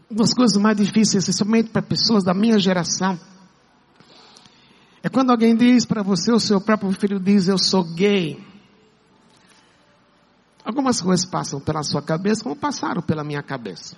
[0.09, 3.19] uma das coisas mais difíceis, especialmente para pessoas da minha geração,
[5.03, 8.45] é quando alguém diz para você, o seu próprio filho diz, eu sou gay.
[10.63, 13.97] Algumas coisas passam pela sua cabeça, como passaram pela minha cabeça.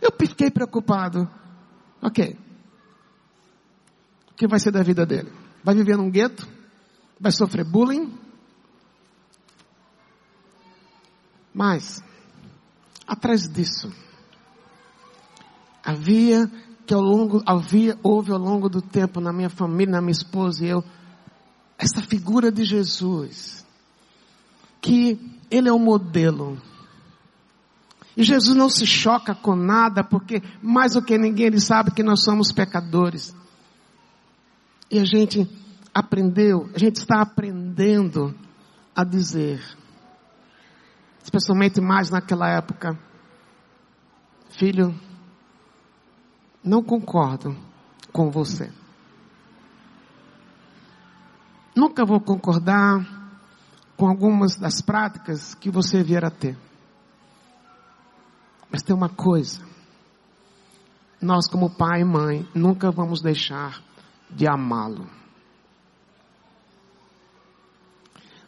[0.00, 1.28] Eu fiquei preocupado.
[2.02, 2.36] Ok.
[4.30, 5.32] O que vai ser da vida dele?
[5.62, 6.46] Vai viver num gueto?
[7.20, 8.16] Vai sofrer bullying?
[11.54, 12.02] Mas,
[13.06, 13.92] atrás disso,
[15.84, 16.50] havia
[16.88, 20.64] que ao longo, havia, houve ao longo do tempo na minha família, na minha esposa
[20.64, 20.82] e eu,
[21.76, 23.62] essa figura de Jesus,
[24.80, 25.20] que
[25.50, 26.58] ele é o modelo.
[28.16, 32.02] E Jesus não se choca com nada, porque mais do que ninguém ele sabe que
[32.02, 33.36] nós somos pecadores.
[34.90, 35.46] E a gente
[35.92, 38.34] aprendeu, a gente está aprendendo
[38.96, 39.62] a dizer,
[41.22, 42.98] especialmente mais naquela época,
[44.48, 44.98] filho,
[46.68, 47.56] não concordo
[48.12, 48.70] com você.
[51.74, 53.06] Nunca vou concordar
[53.96, 56.58] com algumas das práticas que você vier a ter.
[58.70, 59.66] Mas tem uma coisa.
[61.20, 63.82] Nós, como pai e mãe, nunca vamos deixar
[64.30, 65.08] de amá-lo.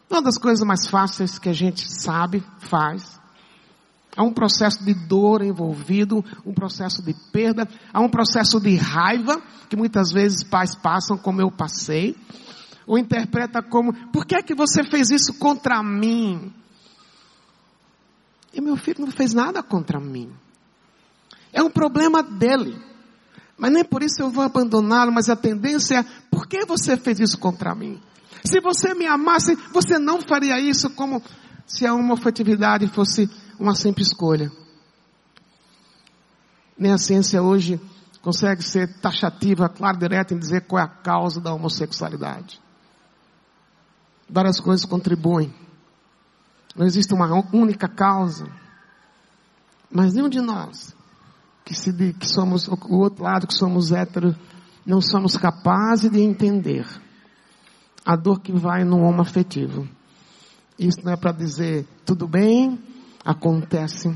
[0.09, 3.20] Uma das coisas mais fáceis que a gente sabe, faz,
[4.15, 9.41] há um processo de dor envolvido, um processo de perda, há um processo de raiva,
[9.69, 12.15] que muitas vezes pais passam como eu passei,
[12.85, 16.53] ou interpreta como, por que é que você fez isso contra mim?
[18.53, 20.29] E meu filho não fez nada contra mim.
[21.53, 22.77] É um problema dele.
[23.57, 27.19] Mas nem por isso eu vou abandoná-lo, mas a tendência é, por que você fez
[27.19, 28.01] isso contra mim?
[28.43, 31.21] Se você me amasse, você não faria isso como
[31.67, 33.29] se a homofetividade fosse
[33.61, 34.51] uma simples escolha.
[36.77, 37.79] Nem a ciência hoje
[38.21, 42.59] consegue ser taxativa, clara, direta em dizer qual é a causa da homossexualidade.
[44.27, 45.53] Várias coisas contribuem.
[46.75, 48.47] Não existe uma única causa.
[49.91, 50.95] Mas nenhum de nós,
[51.63, 54.35] que, se, que somos o outro lado, que somos héteros,
[54.83, 56.87] não somos capazes de entender
[58.03, 59.87] a dor que vai no homo afetivo.
[60.79, 62.79] Isso não é para dizer, tudo bem,
[63.23, 64.13] acontece.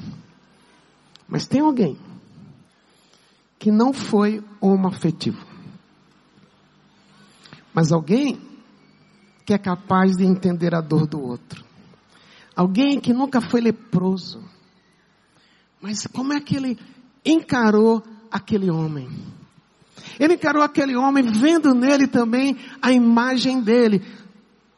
[1.28, 1.98] Mas tem alguém
[3.58, 5.44] que não foi homo afetivo.
[7.74, 8.39] Mas alguém
[9.46, 11.63] que é capaz de entender a dor do outro.
[12.56, 14.41] Alguém que nunca foi leproso.
[15.82, 16.80] Mas como é que ele
[17.24, 19.10] encarou aquele homem?
[20.20, 24.02] Ele encarou aquele homem vendo nele também a imagem dele.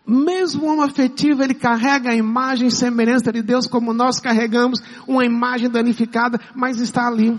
[0.07, 4.81] Mesmo o homem afetivo, ele carrega a imagem e semelhança de Deus como nós carregamos
[5.05, 7.37] uma imagem danificada, mas está ali.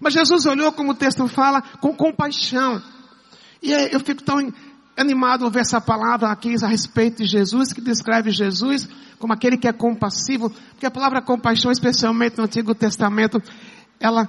[0.00, 2.82] Mas Jesus olhou, como o texto fala, com compaixão.
[3.62, 4.52] E eu fico tão
[4.96, 8.88] animado ao ver essa palavra aqui a respeito de Jesus, que descreve Jesus
[9.18, 13.40] como aquele que é compassivo, porque a palavra compaixão, especialmente no Antigo Testamento,
[14.00, 14.28] ela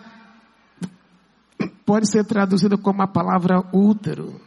[1.86, 4.40] pode ser traduzida como a palavra útero,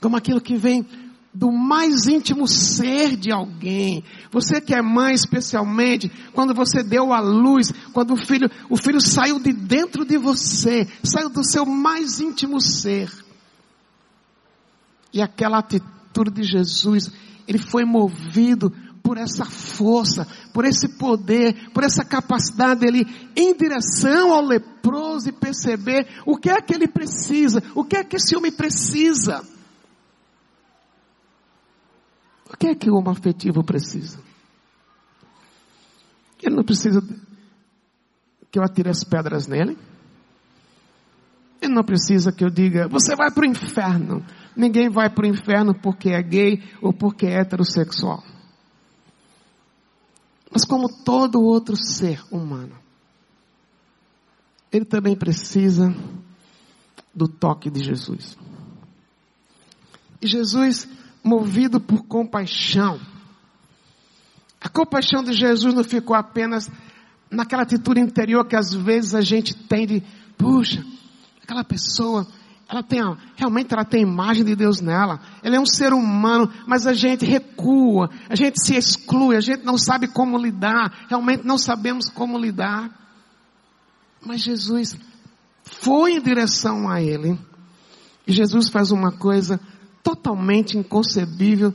[0.00, 0.86] como aquilo que vem
[1.34, 4.04] do mais íntimo ser de alguém.
[4.30, 9.00] Você que é mãe, especialmente, quando você deu a luz, quando o filho, o filho
[9.00, 13.10] saiu de dentro de você, saiu do seu mais íntimo ser.
[15.12, 17.10] E aquela atitude de Jesus,
[17.48, 24.32] ele foi movido por essa força, por esse poder, por essa capacidade dele em direção
[24.32, 28.36] ao leproso e perceber o que é que ele precisa, o que é que esse
[28.36, 29.44] homem precisa.
[32.54, 34.20] O que é que o homem afetivo precisa?
[36.40, 37.02] Ele não precisa
[38.48, 39.76] que eu atire as pedras nele.
[41.60, 44.24] Ele não precisa que eu diga, você vai para o inferno.
[44.56, 48.22] Ninguém vai para o inferno porque é gay ou porque é heterossexual.
[50.48, 52.78] Mas como todo outro ser humano,
[54.70, 55.92] ele também precisa
[57.12, 58.38] do toque de Jesus.
[60.22, 60.88] E Jesus,
[61.24, 63.00] movido por compaixão,
[64.60, 66.70] a compaixão de Jesus não ficou apenas
[67.30, 70.02] naquela atitude interior que às vezes a gente tem de,
[70.38, 70.84] puxa,
[71.42, 72.26] aquela pessoa
[72.68, 73.00] ela tem,
[73.36, 75.20] realmente ela tem a imagem de Deus nela.
[75.42, 79.64] Ela é um ser humano, mas a gente recua, a gente se exclui, a gente
[79.64, 82.90] não sabe como lidar, realmente não sabemos como lidar.
[84.24, 84.96] Mas Jesus
[85.62, 87.38] foi em direção a ele.
[88.26, 89.60] E Jesus faz uma coisa
[90.04, 91.74] totalmente inconcebível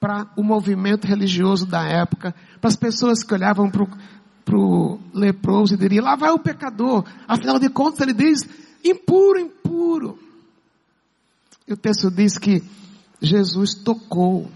[0.00, 5.76] para o movimento religioso da época, para as pessoas que olhavam para o leproso e
[5.76, 7.04] diriam, lá vai o pecador.
[7.28, 8.40] Afinal de contas ele diz,
[8.84, 10.18] impuro, impuro.
[11.68, 12.62] E o texto diz que
[13.22, 14.50] Jesus tocou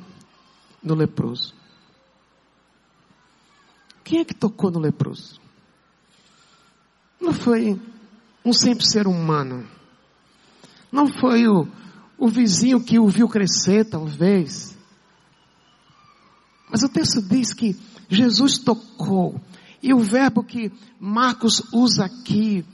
[0.82, 1.54] no leproso.
[4.02, 5.40] Quem é que tocou no leproso?
[7.20, 7.80] Não foi
[8.44, 9.66] um simples ser humano.
[10.90, 11.66] Não foi o,
[12.18, 14.76] o vizinho que o viu crescer, talvez.
[16.70, 17.76] Mas o texto diz que
[18.08, 19.40] Jesus tocou.
[19.82, 22.64] E o verbo que Marcos usa aqui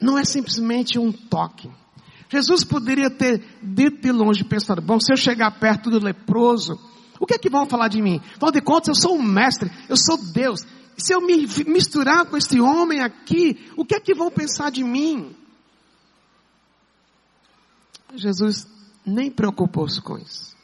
[0.00, 1.70] não é simplesmente um toque.
[2.30, 6.78] Jesus poderia ter dito de longe, pensando, bom, se eu chegar perto do leproso,
[7.20, 8.18] O que é que vão falar de mim?
[8.34, 10.64] Afinal de contas, eu sou um mestre, eu sou Deus.
[10.96, 14.82] Se eu me misturar com esse homem aqui, o que é que vão pensar de
[14.82, 15.36] mim?
[18.14, 18.66] Jesus
[19.04, 20.56] nem preocupou-se com isso.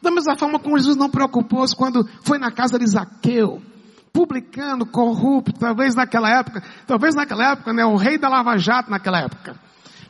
[0.00, 3.62] Da mesma forma como Jesus não preocupou-se quando foi na casa de Zaqueu,
[4.12, 9.20] publicano, corrupto, talvez naquela época, talvez naquela época, né, o rei da Lava Jato naquela
[9.20, 9.58] época.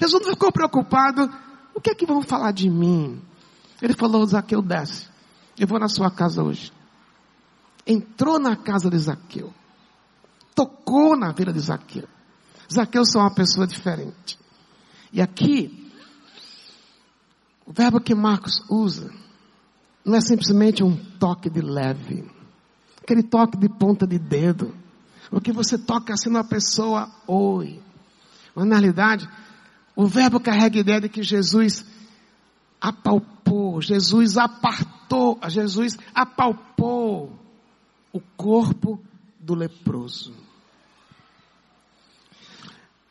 [0.01, 1.31] Jesus não ficou preocupado,
[1.75, 3.21] o que é que vão falar de mim?
[3.81, 5.09] Ele falou, Zaqueu desce,
[5.59, 6.73] eu vou na sua casa hoje.
[7.87, 9.53] Entrou na casa de Zaqueu,
[10.55, 12.09] tocou na vida de Zaqueu.
[12.73, 14.39] Zaqueu é uma pessoa diferente.
[15.13, 15.82] E aqui,
[17.67, 19.13] o verbo que Marcos usa,
[20.05, 22.29] não é simplesmente um toque de leve,
[23.01, 24.75] aquele toque de ponta de dedo,
[25.31, 27.81] o que você toca assim numa pessoa, oi.
[28.55, 29.29] Mas na realidade,
[29.97, 31.87] o verbo carrega a ideia de que Jesus
[32.81, 37.33] apalpou, Jesus apartou, Jesus apalpou
[38.13, 39.01] o corpo
[39.39, 40.35] do leproso.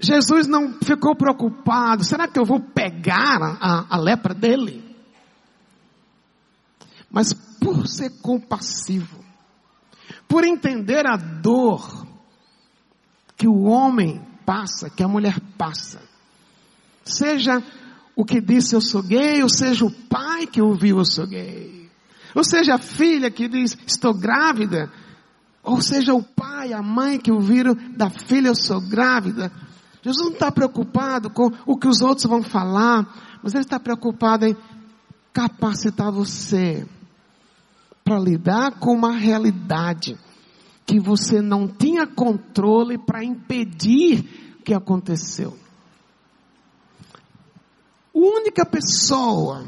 [0.02, 4.84] Jesus não ficou preocupado, será que eu vou pegar a, a lepra dele?
[7.10, 9.24] Mas por ser compassivo,
[10.28, 12.08] por entender a dor
[13.38, 16.02] que o homem passa, que a mulher passa,
[17.04, 17.62] seja
[18.16, 21.90] o que disse eu sou gay, ou seja o pai que ouviu eu sou gay,
[22.34, 24.92] ou seja a filha que diz estou grávida,
[25.64, 29.52] ou seja o pai, a mãe que ouviram da filha eu sou grávida.
[30.04, 34.46] Jesus não está preocupado com o que os outros vão falar, mas ele está preocupado
[34.46, 34.56] em
[35.32, 36.88] capacitar você
[38.04, 40.18] para lidar com uma realidade
[40.86, 45.58] que você não tinha controle para impedir que aconteceu.
[48.14, 49.66] A única pessoa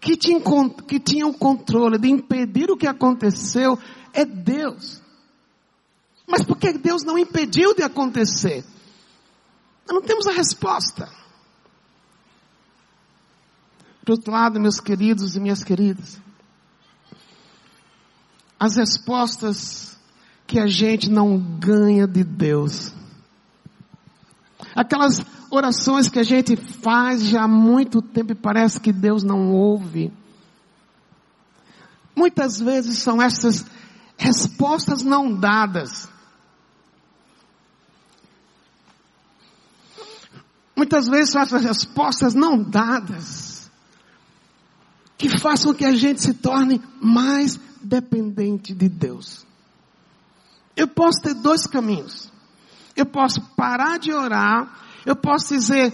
[0.00, 0.40] que tinha,
[0.86, 3.78] que tinha o controle de impedir o que aconteceu
[4.12, 5.00] é Deus.
[6.26, 8.64] Mas por que Deus não impediu de acontecer?
[9.88, 11.08] Nós não temos a resposta.
[14.04, 16.20] Do outro lado, meus queridos e minhas queridas,
[18.60, 19.98] as respostas
[20.46, 22.92] que a gente não ganha de Deus.
[24.74, 29.52] Aquelas orações que a gente faz já há muito tempo e parece que Deus não
[29.52, 30.12] ouve.
[32.14, 33.64] Muitas vezes são essas
[34.16, 36.08] respostas não dadas.
[40.78, 43.68] Muitas vezes são essas respostas não dadas
[45.16, 49.44] que façam que a gente se torne mais dependente de Deus.
[50.76, 52.30] Eu posso ter dois caminhos.
[52.94, 54.72] Eu posso parar de orar,
[55.04, 55.92] eu posso dizer,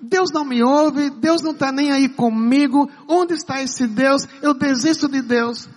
[0.00, 4.26] Deus não me ouve, Deus não está nem aí comigo, onde está esse Deus?
[4.40, 5.68] Eu desisto de Deus.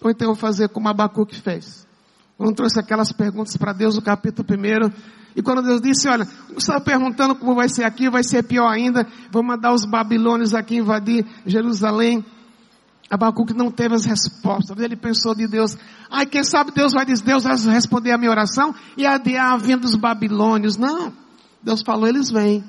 [0.00, 1.85] Ou então eu vou fazer como Abacuque fez.
[2.36, 6.72] Quando trouxe aquelas perguntas para Deus no capítulo 1, e quando Deus disse, olha, você
[6.72, 10.76] está perguntando como vai ser aqui, vai ser pior ainda, vou mandar os babilônios aqui
[10.76, 12.24] invadir Jerusalém.
[13.10, 14.78] Abacuque não teve as respostas.
[14.78, 15.76] Ele pensou de Deus.
[16.10, 19.56] Ai, quem sabe Deus vai dizer, Deus vai responder a minha oração e adiar a
[19.56, 20.76] vinda dos babilônios.
[20.76, 21.12] Não.
[21.62, 22.64] Deus falou, eles vêm.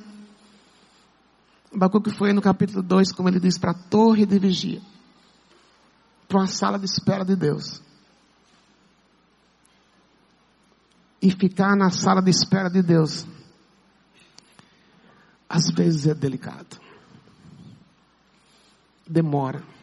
[1.73, 4.81] Abacuque foi no capítulo 2, como ele diz, para a torre de vigia.
[6.27, 7.81] Para uma sala de espera de Deus.
[11.21, 13.25] E ficar na sala de espera de Deus.
[15.49, 16.79] Às vezes é delicado.
[19.07, 19.77] Demora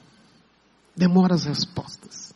[0.96, 2.32] demora as respostas.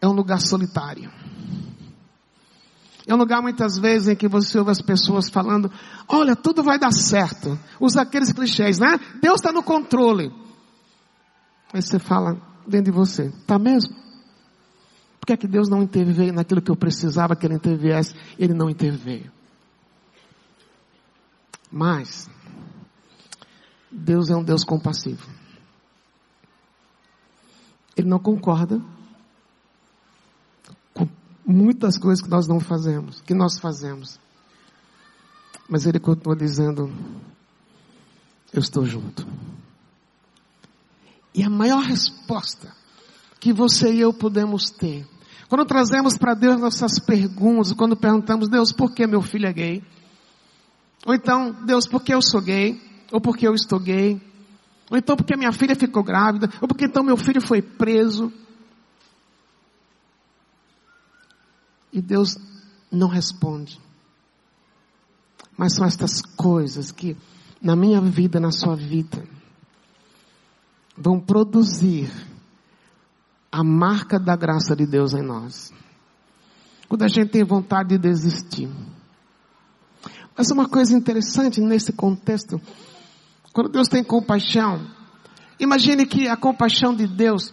[0.00, 1.10] É um lugar solitário.
[3.06, 5.72] É um lugar muitas vezes em que você ouve as pessoas falando,
[6.06, 7.58] olha, tudo vai dar certo.
[7.80, 8.98] Usa aqueles clichês, né?
[9.20, 10.30] Deus está no controle.
[11.72, 12.34] Aí você fala
[12.66, 13.94] dentro de você, tá mesmo?
[15.28, 18.14] Que é que Deus não interveio naquilo que eu precisava que Ele interviesse?
[18.38, 19.30] Ele não interveio.
[21.70, 22.30] Mas,
[23.92, 25.28] Deus é um Deus compassivo.
[27.94, 28.80] Ele não concorda
[30.94, 31.06] com
[31.46, 34.18] muitas coisas que nós não fazemos, que nós fazemos.
[35.68, 36.90] Mas ele continua dizendo:
[38.50, 39.26] Eu estou junto.
[41.34, 42.74] E a maior resposta
[43.38, 45.06] que você e eu podemos ter,
[45.48, 49.84] quando trazemos para Deus nossas perguntas, quando perguntamos, Deus, por que meu filho é gay?
[51.06, 52.88] Ou então, Deus, por que eu sou gay?
[53.10, 54.20] ou porque eu estou gay,
[54.90, 58.32] ou então porque minha filha ficou grávida, ou porque então meu filho foi preso.
[61.92, 62.36] E Deus
[62.90, 63.80] não responde.
[65.56, 67.16] Mas são estas coisas que,
[67.60, 69.26] na minha vida, na sua vida,
[70.96, 72.10] vão produzir
[73.50, 75.72] a marca da graça de Deus em nós.
[76.88, 78.68] Quando a gente tem vontade de desistir.
[80.36, 82.60] Mas uma coisa interessante nesse contexto,
[83.52, 84.86] quando Deus tem compaixão,
[85.58, 87.52] imagine que a compaixão de Deus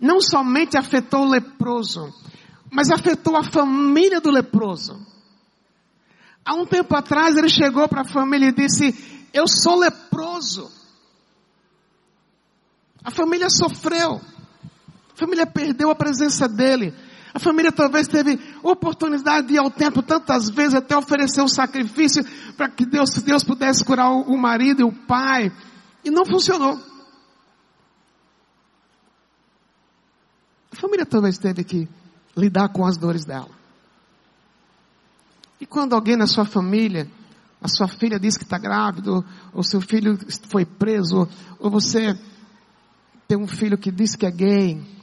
[0.00, 2.12] não somente afetou o leproso,
[2.70, 4.98] mas afetou a família do leproso.
[6.44, 10.70] Há um tempo atrás ele chegou para a família e disse: Eu sou leproso.
[13.02, 14.20] A família sofreu.
[15.14, 16.92] A família perdeu a presença dele.
[17.32, 22.24] A família talvez teve oportunidade de ir ao templo tantas vezes até oferecer um sacrifício
[22.56, 25.52] para que Deus, Deus pudesse curar o, marido e o pai.
[26.04, 26.80] E não funcionou.
[30.72, 31.88] A família talvez teve que
[32.36, 33.50] lidar com as dores dela.
[35.60, 37.08] E quando alguém na sua família,
[37.62, 42.18] a sua filha diz que está grávido, ou seu filho foi preso, ou você
[43.26, 44.94] tem um filho que diz que é gay,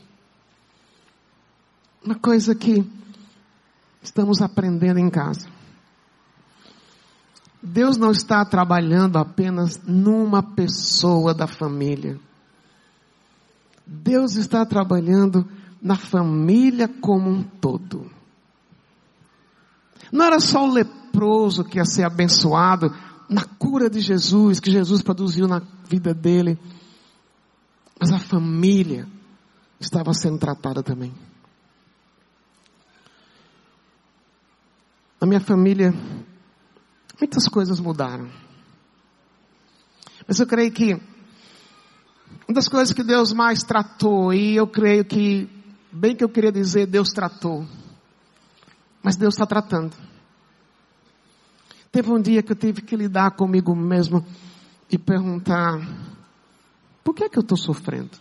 [2.03, 2.83] uma coisa que
[4.01, 5.47] estamos aprendendo em casa.
[7.61, 12.19] Deus não está trabalhando apenas numa pessoa da família.
[13.85, 15.47] Deus está trabalhando
[15.81, 18.09] na família como um todo.
[20.11, 22.93] Não era só o leproso que ia ser abençoado
[23.29, 26.59] na cura de Jesus, que Jesus produziu na vida dele,
[27.99, 29.07] mas a família
[29.79, 31.13] estava sendo tratada também.
[35.21, 35.93] Na minha família,
[37.19, 38.27] muitas coisas mudaram.
[40.27, 40.93] Mas eu creio que
[42.47, 45.47] uma das coisas que Deus mais tratou, e eu creio que,
[45.91, 47.67] bem que eu queria dizer, Deus tratou,
[49.03, 49.95] mas Deus está tratando.
[51.91, 54.25] Teve um dia que eu tive que lidar comigo mesmo
[54.89, 55.79] e perguntar:
[57.03, 58.17] por que é que eu estou sofrendo?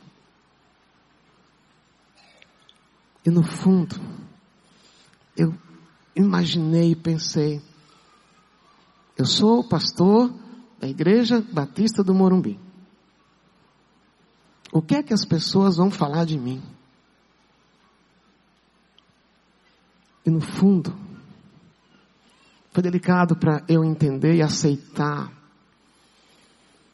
[3.25, 3.97] E no fundo,
[5.35, 5.55] eu
[6.21, 7.63] imaginei e pensei,
[9.17, 10.33] eu sou o pastor
[10.79, 12.59] da Igreja Batista do Morumbi.
[14.73, 16.63] O que é que as pessoas vão falar de mim?
[20.25, 20.95] E no fundo,
[22.73, 25.33] foi delicado para eu entender e aceitar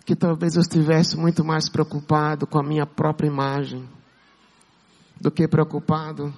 [0.05, 3.87] que talvez eu estivesse muito mais preocupado com a minha própria imagem
[5.21, 6.33] do que preocupado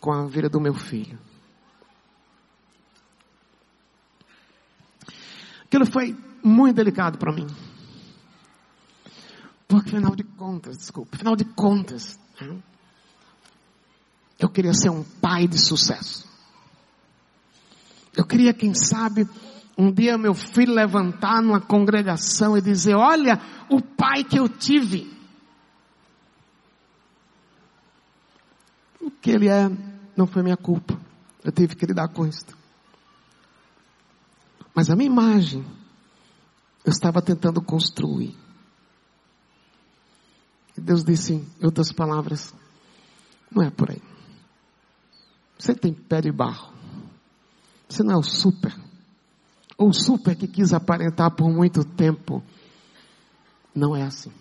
[0.00, 1.18] com a vida do meu filho.
[5.74, 7.48] Aquilo foi muito delicado para mim.
[9.66, 12.56] Porque, afinal de contas, desculpa, afinal de contas, né,
[14.38, 16.28] eu queria ser um pai de sucesso.
[18.16, 19.28] Eu queria, quem sabe,
[19.76, 25.12] um dia meu filho levantar numa congregação e dizer: Olha o pai que eu tive.
[29.00, 29.68] O que ele é
[30.16, 30.96] não foi minha culpa.
[31.42, 32.63] Eu tive que lidar com isso.
[34.74, 35.64] Mas a minha imagem,
[36.84, 38.36] eu estava tentando construir.
[40.76, 42.52] E Deus disse, em outras palavras,
[43.50, 44.02] não é por aí.
[45.56, 46.74] Você tem pé de barro.
[47.88, 48.74] Você não é o super.
[49.78, 52.42] Ou o super que quis aparentar por muito tempo.
[53.74, 54.32] Não é assim.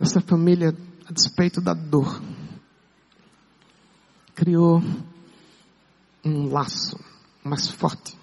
[0.00, 0.76] Essa família,
[1.06, 2.20] a despeito da dor,
[4.34, 4.80] criou
[6.24, 6.98] um laço
[7.44, 8.16] mais forte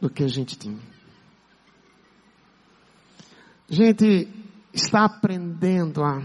[0.00, 0.80] do que a gente tinha.
[3.68, 4.28] A gente
[4.72, 6.20] está aprendendo a,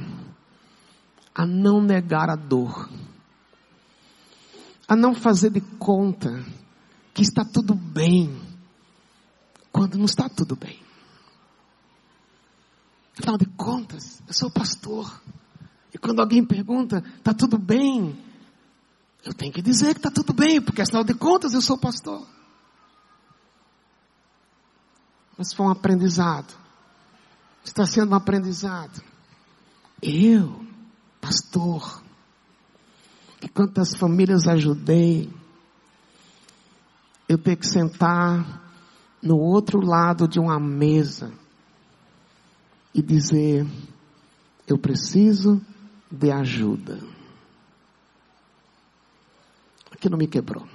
[1.33, 2.89] a não negar a dor,
[4.87, 6.43] a não fazer de conta
[7.13, 8.41] que está tudo bem,
[9.71, 10.79] quando não está tudo bem.
[13.17, 15.21] Afinal de contas, eu sou pastor.
[15.93, 18.24] E quando alguém pergunta, está tudo bem?
[19.25, 22.27] Eu tenho que dizer que está tudo bem, porque afinal de contas eu sou pastor.
[25.35, 26.53] Mas foi um aprendizado.
[27.63, 29.01] Está sendo um aprendizado.
[29.99, 30.63] Eu,
[31.19, 32.03] pastor,
[33.41, 35.33] que quantas famílias ajudei,
[37.27, 38.61] eu tenho que sentar
[39.23, 41.33] no outro lado de uma mesa
[42.93, 43.65] e dizer:
[44.67, 45.59] eu preciso
[46.11, 47.14] de ajuda
[50.05, 50.67] aquilo me quebrou.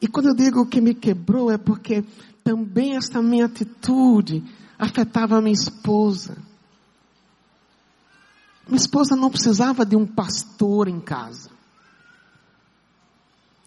[0.00, 2.02] E quando eu digo que me quebrou é porque
[2.42, 4.42] também essa minha atitude
[4.78, 6.38] afetava a minha esposa.
[8.66, 11.50] Minha esposa não precisava de um pastor em casa.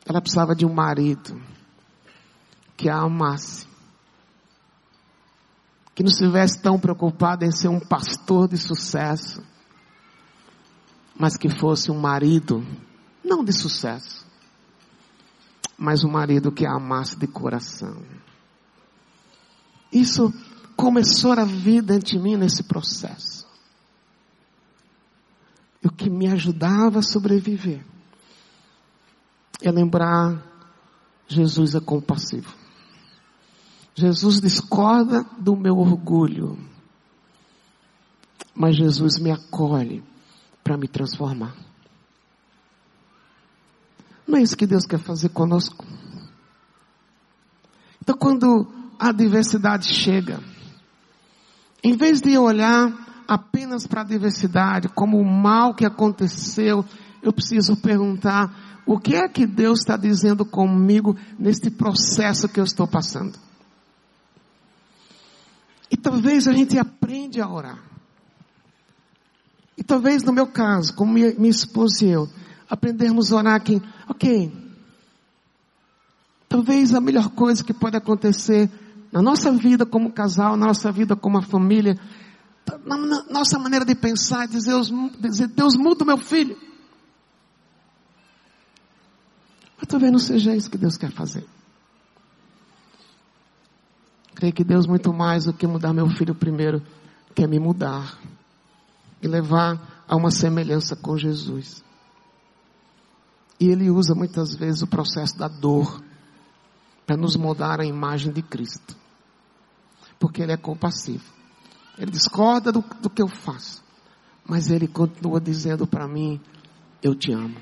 [0.06, 1.40] Ela precisava de um marido
[2.76, 3.68] que a amasse.
[5.94, 9.44] Que não estivesse tão preocupado em ser um pastor de sucesso,
[11.16, 12.66] mas que fosse um marido,
[13.24, 14.26] não de sucesso,
[15.78, 18.02] mas um marido que a amasse de coração.
[19.92, 20.34] Isso
[20.76, 23.48] começou a vida entre mim nesse processo.
[25.84, 27.86] O que me ajudava a sobreviver
[29.62, 30.42] é lembrar
[31.28, 32.54] Jesus é compassivo.
[33.96, 36.58] Jesus discorda do meu orgulho,
[38.56, 40.04] mas Jesus me acolhe
[40.64, 41.56] para me transformar.
[44.28, 45.86] Não é isso que Deus quer fazer conosco?
[48.02, 50.40] Então, quando a adversidade chega,
[51.84, 56.86] em vez de olhar apenas para a adversidade como o mal que aconteceu,
[57.22, 62.64] eu preciso perguntar: o que é que Deus está dizendo comigo neste processo que eu
[62.64, 63.38] estou passando?
[65.90, 67.93] E talvez a gente aprende a orar.
[69.78, 72.30] E talvez no meu caso, como minha, minha esposa e eu,
[72.70, 74.52] aprendermos a orar aqui, ok.
[76.48, 78.70] Talvez a melhor coisa que pode acontecer
[79.12, 82.00] na nossa vida como casal, na nossa vida como família,
[82.86, 84.74] na, na nossa maneira de pensar, dizer,
[85.20, 86.58] dizer Deus muda o meu filho.
[89.78, 91.46] Mas talvez não seja isso que Deus quer fazer.
[94.36, 96.82] Creio que Deus, muito mais do que mudar meu filho primeiro,
[97.36, 98.18] quer me mudar
[99.24, 101.82] e levar a uma semelhança com Jesus.
[103.58, 106.04] E Ele usa muitas vezes o processo da dor
[107.08, 108.98] para nos moldar a imagem de Cristo.
[110.20, 111.24] Porque Ele é compassivo.
[111.98, 113.82] Ele discorda do, do que eu faço.
[114.46, 116.42] Mas Ele continua dizendo para mim:
[117.02, 117.56] Eu te amo.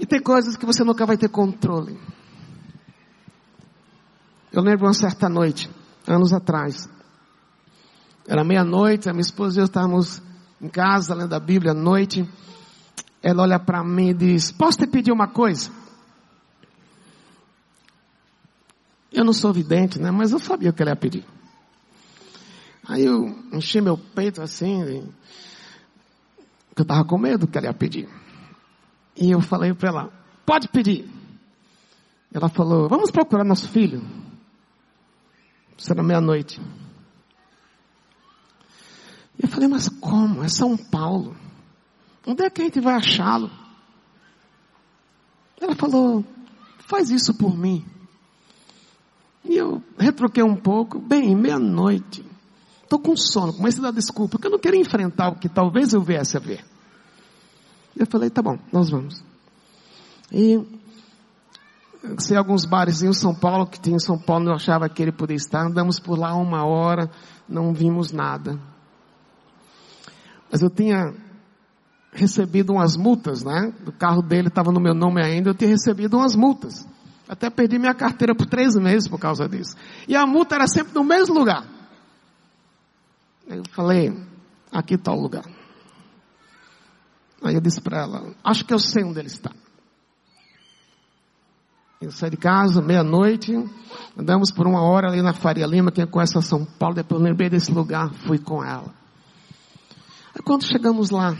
[0.00, 2.00] E tem coisas que você nunca vai ter controle.
[4.50, 5.70] Eu lembro uma certa noite,
[6.06, 6.88] anos atrás.
[8.26, 10.22] Era meia-noite, a minha esposa e eu estávamos
[10.60, 12.26] em casa lendo a Bíblia à noite.
[13.22, 15.70] Ela olha para mim e diz: Posso te pedir uma coisa?
[19.12, 20.10] Eu não sou vidente, né?
[20.10, 21.24] Mas eu sabia o que ela ia pedir.
[22.86, 24.80] Aí eu enchi meu peito assim,
[26.68, 28.08] porque eu estava com medo do que ela ia pedir.
[29.16, 30.12] E eu falei para ela:
[30.46, 31.08] Pode pedir.
[32.32, 34.02] Ela falou: Vamos procurar nosso filho.
[35.76, 36.60] Será meia-noite.
[39.38, 40.42] Eu falei, mas como?
[40.42, 41.36] É São Paulo.
[42.26, 43.50] Onde é que a gente vai achá-lo?
[45.60, 46.24] Ela falou,
[46.86, 47.84] faz isso por mim.
[49.44, 52.24] E eu retroquei um pouco, bem, meia-noite.
[52.82, 55.92] Estou com sono, comecei a dar desculpa, porque eu não queria enfrentar o que talvez
[55.92, 56.64] eu viesse a ver.
[57.96, 59.22] Eu falei, tá bom, nós vamos.
[60.32, 60.58] E
[62.18, 65.12] sei alguns bares em São Paulo, que tinha em São Paulo, eu achava que ele
[65.12, 65.66] podia estar.
[65.66, 67.10] Andamos por lá uma hora,
[67.48, 68.58] não vimos nada.
[70.54, 71.12] Mas eu tinha
[72.12, 73.74] recebido umas multas, né?
[73.84, 76.86] O carro dele estava no meu nome ainda, eu tinha recebido umas multas.
[77.28, 79.74] Até perdi minha carteira por três meses por causa disso.
[80.06, 81.66] E a multa era sempre no mesmo lugar.
[83.48, 84.16] Eu falei,
[84.70, 85.44] aqui está o lugar.
[87.42, 89.50] Aí eu disse para ela, acho que eu sei onde ele está.
[92.00, 93.52] Eu saí de casa, meia-noite,
[94.16, 97.26] andamos por uma hora ali na Faria Lima, quem conhece a São Paulo, depois eu
[97.26, 99.02] lembrei desse lugar, fui com ela.
[100.34, 101.36] Aí quando chegamos lá,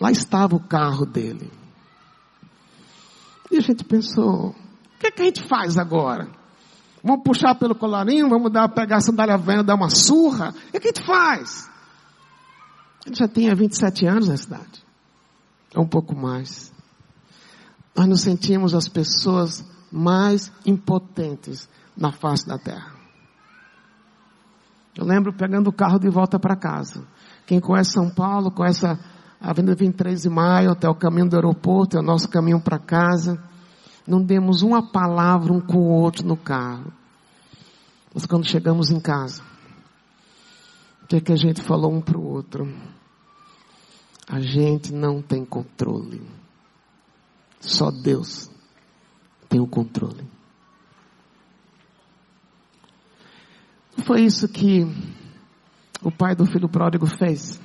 [0.00, 1.50] lá estava o carro dele.
[3.50, 6.28] E a gente pensou, o que, é que a gente faz agora?
[7.02, 10.50] Vamos puxar pelo colarinho, vamos dar, pegar a sandália velha, dar uma surra?
[10.50, 11.70] O que, é a gente faz?
[13.06, 14.84] Ele já tinha 27 anos na cidade.
[15.74, 16.72] É um pouco mais
[17.98, 22.94] nós nos sentimos as pessoas mais impotentes na face da terra.
[24.98, 27.06] Eu lembro pegando o carro de volta para casa.
[27.46, 28.98] Quem conhece São Paulo, conhece a
[29.40, 33.40] Avenida 23 de Maio, até o caminho do aeroporto, é o nosso caminho para casa.
[34.04, 36.92] Não demos uma palavra um com o outro no carro.
[38.12, 39.40] Mas quando chegamos em casa,
[41.04, 42.66] o que, é que a gente falou um para o outro?
[44.28, 46.20] A gente não tem controle.
[47.60, 48.50] Só Deus
[49.48, 50.37] tem o controle.
[54.02, 54.86] Foi isso que
[56.02, 57.60] o pai do filho pródigo fez.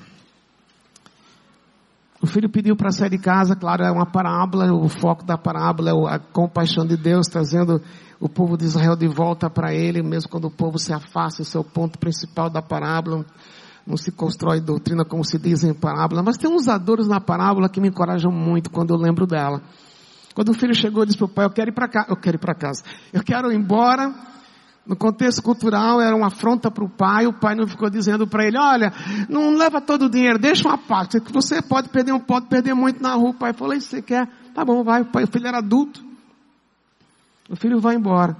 [2.21, 5.91] O filho pediu para sair de casa, claro, é uma parábola, o foco da parábola
[5.91, 7.81] é a compaixão de Deus, trazendo
[8.17, 11.57] o povo de Israel de volta para ele, mesmo quando o povo se afasta, esse
[11.57, 13.25] é o ponto principal da parábola.
[13.85, 17.67] Não se constrói doutrina como se diz em parábola, mas tem uns adores na parábola
[17.67, 19.61] que me encorajam muito quando eu lembro dela.
[20.33, 22.07] Quando o filho chegou, disse para o pai: Eu quero ir para casa.
[22.09, 22.83] Eu quero ir para casa.
[23.11, 24.32] Eu quero ir embora.
[24.85, 27.25] No contexto cultural era uma afronta para o pai.
[27.25, 28.91] O pai não ficou dizendo para ele: Olha,
[29.29, 31.19] não leva todo o dinheiro, deixa uma parte.
[31.31, 33.29] Você pode perder, pode perder muito na rua.
[33.29, 34.27] O pai falou: Isso você quer?
[34.53, 35.01] Tá bom, vai.
[35.01, 36.03] O, pai, o filho era adulto.
[37.49, 38.35] O filho vai embora.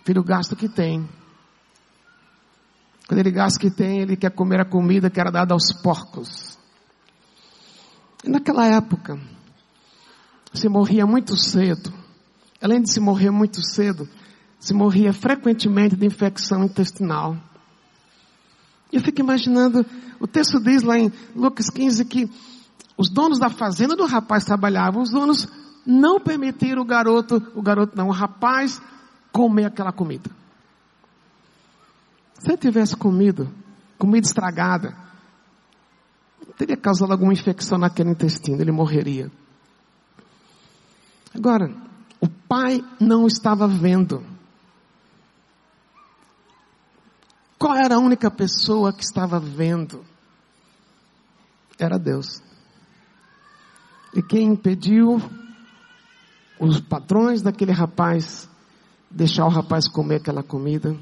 [0.00, 1.08] O filho gasta o que tem.
[3.08, 5.72] Quando ele gasta o que tem, ele quer comer a comida que era dada aos
[5.82, 6.58] porcos.
[8.22, 9.18] E naquela época,
[10.52, 11.92] se morria muito cedo.
[12.60, 14.06] Além de se morrer muito cedo,
[14.60, 17.36] se morria frequentemente de infecção intestinal.
[18.92, 19.84] Eu fico imaginando,
[20.20, 22.30] o texto diz lá em Lucas 15 que
[22.96, 25.48] os donos da fazenda do rapaz trabalhavam, os donos
[25.86, 28.80] não permitiram o garoto, o garoto não, o rapaz
[29.32, 30.30] comer aquela comida.
[32.38, 33.50] Se ele tivesse comido,
[33.98, 34.96] comida estragada,
[36.56, 39.30] teria causado alguma infecção naquele intestino, ele morreria.
[41.34, 41.74] Agora,
[42.20, 44.22] o pai não estava vendo.
[47.60, 50.02] Qual era a única pessoa que estava vendo?
[51.78, 52.42] Era Deus.
[54.14, 55.20] E quem impediu
[56.58, 58.48] os patrões daquele rapaz
[59.10, 60.96] deixar o rapaz comer aquela comida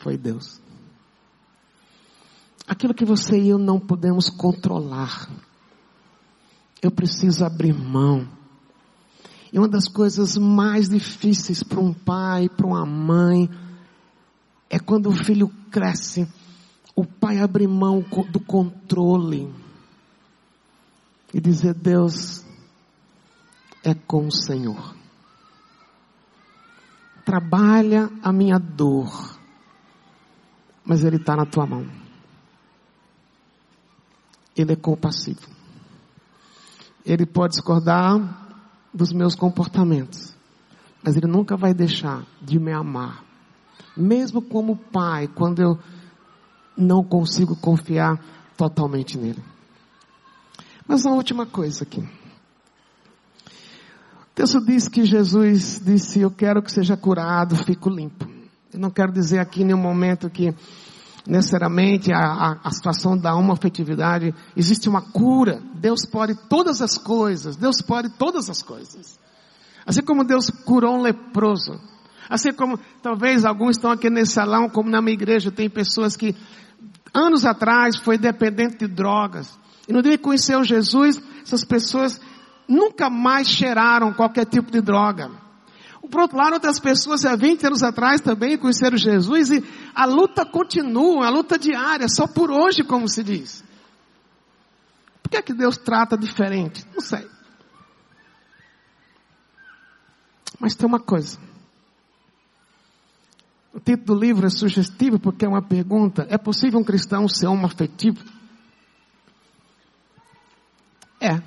[0.00, 0.60] foi Deus.
[2.66, 5.30] Aquilo que você e eu não podemos controlar.
[6.82, 8.28] Eu preciso abrir mão.
[9.52, 13.48] E uma das coisas mais difíceis para um pai, para uma mãe,
[14.70, 16.28] é quando o filho cresce,
[16.94, 19.52] o pai abre mão do controle
[21.32, 22.44] e dizer: Deus
[23.84, 24.96] é com o Senhor.
[27.24, 29.38] Trabalha a minha dor,
[30.84, 31.86] mas Ele está na tua mão.
[34.56, 35.46] Ele é compassivo.
[37.04, 38.46] Ele pode discordar
[38.92, 40.36] dos meus comportamentos.
[41.02, 43.27] Mas Ele nunca vai deixar de me amar.
[43.98, 45.78] Mesmo como pai, quando eu
[46.76, 48.22] não consigo confiar
[48.56, 49.42] totalmente nele.
[50.86, 52.00] Mas uma última coisa aqui.
[52.00, 52.08] O
[54.34, 58.26] texto diz que Jesus disse: Eu quero que seja curado, fico limpo.
[58.72, 60.54] Eu não quero dizer aqui em nenhum momento que
[61.26, 65.60] necessariamente a, a, a situação da afetividade existe uma cura.
[65.74, 67.56] Deus pode todas as coisas.
[67.56, 69.18] Deus pode todas as coisas.
[69.84, 71.78] Assim como Deus curou um leproso.
[72.28, 76.34] Assim como talvez alguns estão aqui nesse salão, como na minha igreja, tem pessoas que
[77.14, 79.58] anos atrás foi dependente de drogas.
[79.88, 82.20] E no dia que conheceu Jesus, essas pessoas
[82.68, 85.30] nunca mais cheiraram qualquer tipo de droga.
[86.10, 89.64] Por outro lado, outras pessoas há 20 anos atrás também conheceram Jesus e
[89.94, 93.64] a luta continua, a luta diária, só por hoje, como se diz.
[95.22, 96.86] Por que, é que Deus trata diferente?
[96.94, 97.28] Não sei.
[100.58, 101.38] Mas tem uma coisa.
[103.78, 107.46] O título do livro é sugestivo porque é uma pergunta: é possível um cristão ser
[107.46, 108.18] homoafetivo?
[111.20, 111.40] É.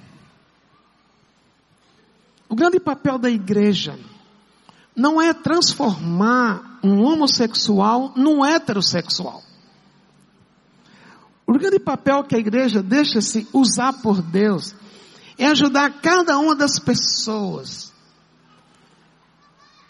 [2.47, 3.99] O grande papel da igreja
[4.95, 9.43] não é transformar um homossexual num heterossexual.
[11.45, 14.73] O grande papel que a igreja deixa-se usar por Deus
[15.38, 17.90] é ajudar cada uma das pessoas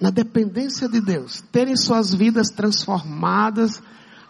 [0.02, 3.82] na dependência de Deus, terem suas vidas transformadas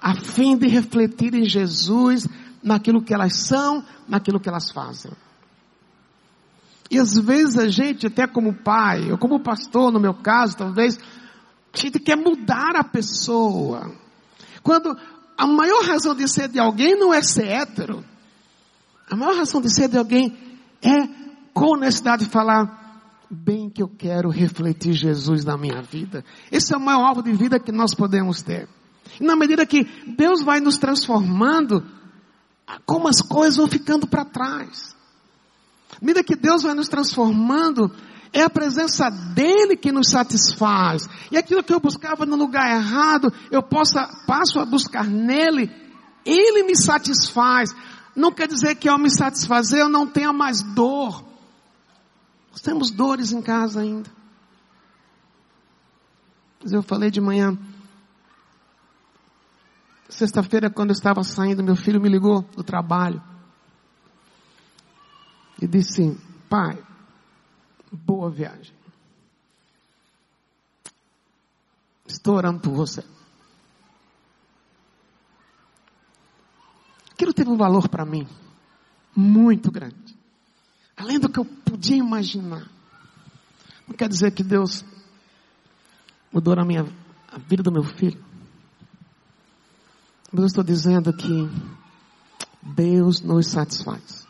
[0.01, 2.27] a fim de refletir em Jesus
[2.61, 5.13] naquilo que elas são, naquilo que elas fazem.
[6.89, 10.99] E às vezes a gente, até como pai, ou como pastor, no meu caso, talvez,
[11.73, 13.95] a gente quer mudar a pessoa.
[14.61, 14.97] Quando
[15.37, 18.03] a maior razão de ser de alguém não é ser hétero.
[19.09, 20.37] A maior razão de ser de alguém
[20.81, 21.07] é
[21.53, 22.80] com necessidade de falar
[23.31, 26.23] bem que eu quero refletir Jesus na minha vida.
[26.51, 28.67] Esse é o maior alvo de vida que nós podemos ter.
[29.19, 29.83] E na medida que
[30.17, 31.83] Deus vai nos transformando,
[32.85, 34.95] como as coisas vão ficando para trás.
[35.93, 37.91] À medida que Deus vai nos transformando,
[38.33, 41.07] é a presença dele que nos satisfaz.
[41.31, 45.71] E aquilo que eu buscava no lugar errado, eu possa, passo a buscar nele,
[46.25, 47.73] ele me satisfaz.
[48.15, 51.30] Não quer dizer que ao me satisfazer eu não tenha mais dor.
[52.51, 54.09] Nós temos dores em casa ainda.
[56.61, 57.57] Mas eu falei de manhã.
[60.09, 63.23] Sexta-feira, quando eu estava saindo, meu filho me ligou do trabalho
[65.61, 66.17] e disse:
[66.49, 66.77] Pai,
[67.91, 68.75] boa viagem.
[72.05, 73.03] Estou orando por você.
[77.13, 78.27] Aquilo teve um valor para mim
[79.15, 80.10] muito grande.
[81.01, 82.69] Além do que eu podia imaginar.
[83.87, 84.85] Não quer dizer que Deus
[86.31, 86.85] mudou a minha
[87.27, 88.23] a vida do meu filho.
[90.31, 91.49] Mas eu estou dizendo que
[92.61, 94.27] Deus nos satisfaz.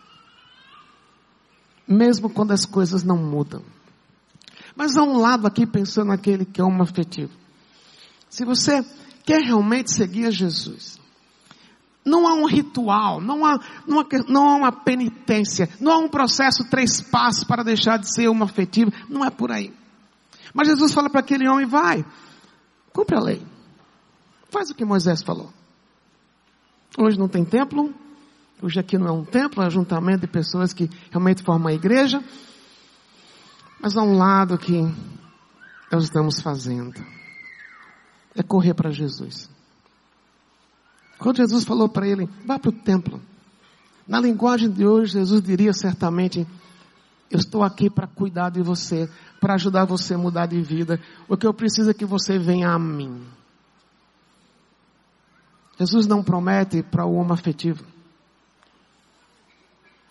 [1.88, 3.62] Mesmo quando as coisas não mudam.
[4.76, 7.34] Mas há um lado aqui pensando naquele que é um afetivo.
[8.30, 8.86] Se você
[9.26, 11.01] quer realmente seguir a Jesus,
[12.04, 16.10] não há um ritual, não há, não há, não há uma penitência, não há um
[16.10, 19.74] processo três passos para deixar de ser uma afetiva, não é por aí.
[20.54, 22.06] Mas Jesus fala para aquele homem, vai,
[22.92, 23.42] cumpre a lei.
[24.50, 25.50] Faz o que Moisés falou.
[26.98, 27.94] Hoje não tem templo,
[28.62, 31.74] hoje aqui não é um templo, é um ajuntamento de pessoas que realmente formam a
[31.74, 32.22] igreja.
[33.80, 34.82] Mas há um lado que
[35.92, 37.04] nós estamos fazendo.
[38.36, 39.50] É correr para Jesus.
[41.22, 43.22] Quando Jesus falou para ele, vá para o templo.
[44.08, 46.48] Na linguagem de hoje, Jesus diria certamente,
[47.30, 49.08] eu estou aqui para cuidar de você,
[49.40, 51.00] para ajudar você a mudar de vida.
[51.30, 53.24] O que eu preciso é que você venha a mim.
[55.78, 57.86] Jesus não promete para o homem afetivo,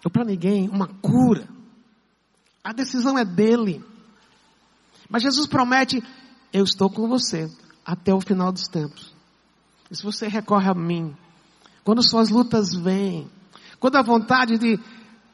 [0.05, 1.49] ou para ninguém, uma cura.
[2.63, 3.85] A decisão é dele.
[5.09, 6.01] Mas Jesus promete:
[6.53, 7.51] eu estou com você
[7.85, 9.20] até o final dos tempos.
[9.91, 11.17] Se você recorre a mim,
[11.83, 13.29] quando suas lutas vêm,
[13.81, 14.79] quando a vontade de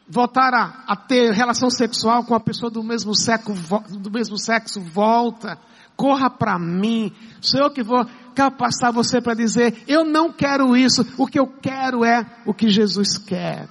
[0.09, 3.53] voltar a, a, ter relação sexual com a pessoa do mesmo sexo,
[3.99, 5.59] do mesmo sexo volta,
[5.97, 11.05] corra para mim, sou eu que vou capacitar você para dizer, eu não quero isso,
[11.19, 13.69] o que eu quero é o que Jesus quer.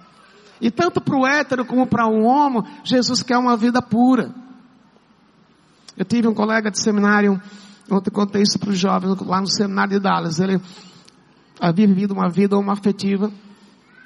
[0.60, 4.34] E tanto para o hétero como para o homo, Jesus quer uma vida pura.
[5.98, 7.42] Eu tive um colega de seminário,
[7.90, 10.60] ontem contei isso para os jovens, lá no seminário de Dallas, ele
[11.60, 13.32] havia vivido uma vida homoafetiva,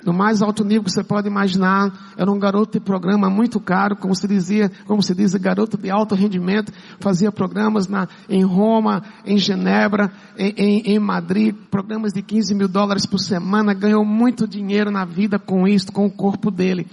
[0.05, 3.97] no mais alto nível que você pode imaginar, era um garoto de programa muito caro,
[3.97, 9.03] como se dizia, como se diz, garoto de alto rendimento, fazia programas na, em Roma,
[9.25, 14.47] em Genebra, em, em, em, Madrid, programas de 15 mil dólares por semana, ganhou muito
[14.47, 16.87] dinheiro na vida com isso, com o corpo dele.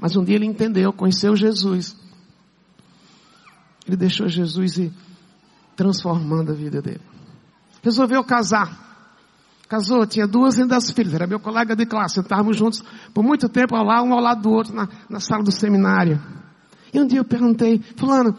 [0.00, 1.96] Mas um dia ele entendeu, conheceu Jesus.
[3.84, 4.92] Ele deixou Jesus ir
[5.78, 7.00] transformando a vida dele.
[7.84, 8.86] Resolveu casar.
[9.68, 12.82] Casou, tinha duas lindas filhas, era meu colega de classe, estávamos juntos
[13.14, 16.20] por muito tempo, lá, um ao lado do outro, na, na sala do seminário.
[16.92, 18.34] E um dia eu perguntei, fulano,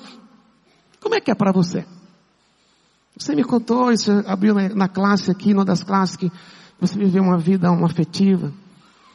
[0.99, 1.85] como é que é para você?
[3.15, 6.31] Você me contou, isso abriu na, na, classe aqui, numa das classes, que
[6.79, 8.51] você viveu uma vida uma afetiva.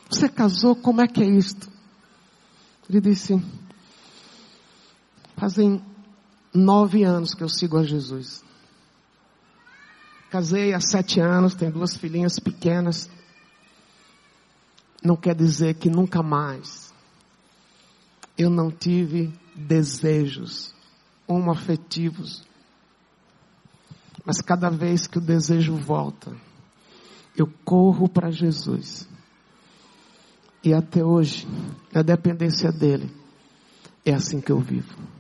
[0.09, 1.69] Você casou, como é que é isto?
[2.89, 3.43] Ele disse,
[5.37, 5.83] fazem
[6.55, 8.45] nove anos que eu sigo a Jesus.
[10.31, 13.11] Casei há sete anos, tenho duas filhinhas pequenas.
[15.03, 16.95] Não quer dizer que nunca mais
[18.37, 20.75] eu não tive desejos
[21.27, 22.45] homoafetivos.
[24.25, 26.35] Mas cada vez que o desejo volta,
[27.37, 29.07] eu corro para Jesus.
[30.63, 31.47] E até hoje,
[31.93, 33.15] na dependência dele,
[34.05, 35.14] é assim que eu vivo.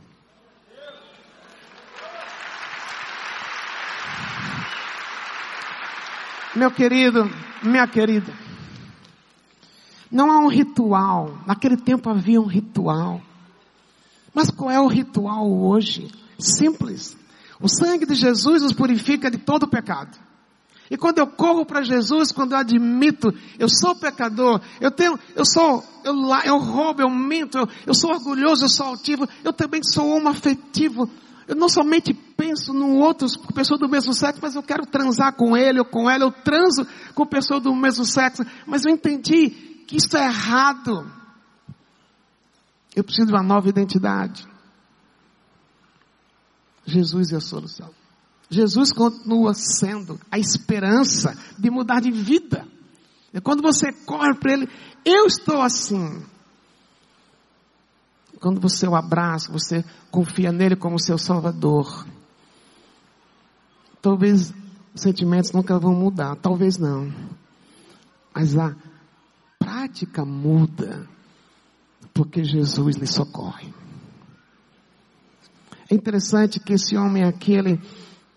[6.57, 7.29] Meu querido,
[7.63, 8.33] minha querida,
[10.11, 11.39] não há um ritual.
[11.47, 13.21] Naquele tempo havia um ritual.
[14.33, 16.11] Mas qual é o ritual hoje?
[16.39, 17.17] Simples.
[17.61, 20.17] O sangue de Jesus nos purifica de todo pecado.
[20.91, 25.45] E quando eu corro para Jesus, quando eu admito, eu sou pecador, eu tenho, eu
[25.45, 29.83] sou, eu, eu roubo, eu minto, eu, eu sou orgulhoso, eu sou altivo, eu também
[29.83, 31.09] sou homo afetivo.
[31.49, 35.57] Eu não somente penso no outro, pessoa do mesmo sexo, mas eu quero transar com
[35.57, 39.51] ele ou com ela, eu transo com pessoa do mesmo sexo, mas eu entendi
[39.87, 41.11] que isso é errado.
[42.95, 44.47] Eu preciso de uma nova identidade.
[46.87, 47.91] Jesus é a solução.
[48.49, 52.67] Jesus continua sendo a esperança de mudar de vida.
[53.33, 54.69] E quando você corre para Ele,
[55.05, 56.23] eu estou assim.
[58.41, 62.07] Quando você o abraça, você confia nele como seu salvador.
[64.05, 64.53] Talvez
[64.95, 67.11] os sentimentos nunca vão mudar, talvez não.
[68.35, 68.77] Mas a
[69.59, 71.09] prática muda,
[72.13, 73.73] porque Jesus lhe socorre.
[75.91, 77.81] É interessante que esse homem aqui, ele,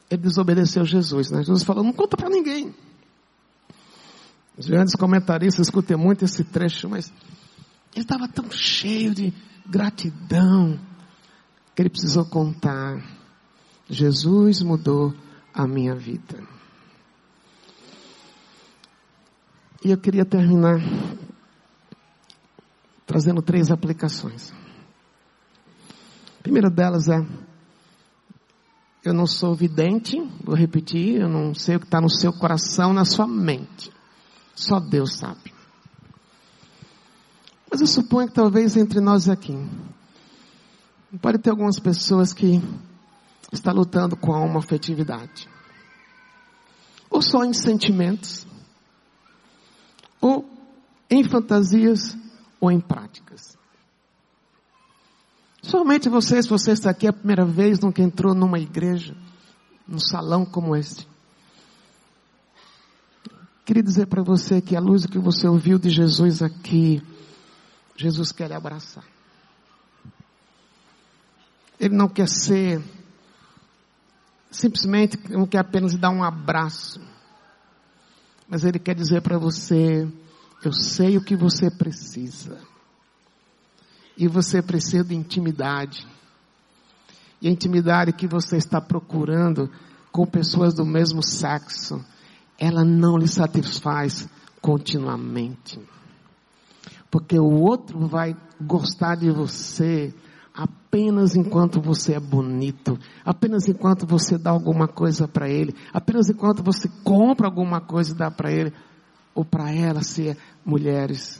[0.09, 1.31] ele desobedeceu Jesus.
[1.31, 1.39] Né?
[1.39, 2.73] Jesus falou, não conta para ninguém.
[4.57, 7.11] Os grandes comentaristas escutem muito esse trecho, mas
[7.93, 9.33] ele estava tão cheio de
[9.65, 10.79] gratidão,
[11.75, 13.03] que ele precisou contar.
[13.89, 15.13] Jesus mudou
[15.57, 16.39] a minha vida.
[19.83, 20.79] E eu queria terminar
[23.07, 24.53] trazendo três aplicações.
[26.43, 27.25] primeira delas é:
[29.03, 32.93] eu não sou vidente, vou repetir, eu não sei o que está no seu coração,
[32.93, 33.91] na sua mente.
[34.55, 35.53] Só Deus sabe.
[37.69, 39.55] Mas eu suponho que talvez entre nós aqui,
[41.19, 42.61] pode ter algumas pessoas que
[43.51, 45.47] estão lutando com a afetividade.
[47.09, 48.45] Ou só em sentimentos,
[50.19, 50.45] ou
[51.09, 52.17] em fantasias,
[52.59, 53.57] ou em práticas.
[55.61, 59.15] Somente você, se você está aqui a primeira vez, nunca entrou numa igreja,
[59.87, 61.07] num salão como este.
[63.65, 67.03] Queria dizer para você que a luz que você ouviu de Jesus aqui,
[67.97, 69.03] Jesus quer lhe abraçar.
[71.77, 72.81] Ele não quer ser,
[74.57, 76.99] simplesmente não quer apenas dar um abraço,
[78.49, 80.07] mas Ele quer dizer para você:
[80.63, 82.57] eu sei o que você precisa.
[84.17, 86.07] E você precisa de intimidade.
[87.39, 89.69] E a intimidade que você está procurando
[90.11, 92.03] com pessoas do mesmo sexo,
[92.57, 94.27] ela não lhe satisfaz
[94.59, 95.79] continuamente.
[97.11, 100.11] Porque o outro vai gostar de você
[100.57, 106.63] apenas enquanto você é bonito, apenas enquanto você dá alguma coisa para ele, apenas enquanto
[106.63, 108.73] você compra alguma coisa e dá para ele
[109.35, 111.39] ou para ela, se é mulheres.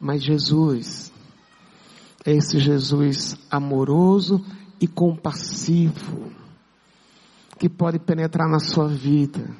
[0.00, 1.12] Mas Jesus,
[2.24, 4.44] é esse Jesus amoroso
[4.80, 6.30] e compassivo,
[7.58, 9.50] que pode penetrar na sua vida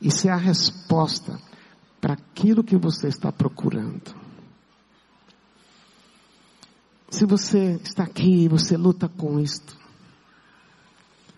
[0.00, 1.38] e ser a resposta
[2.00, 4.23] para aquilo que você está procurando.
[7.10, 9.76] Se você está aqui, você luta com isto,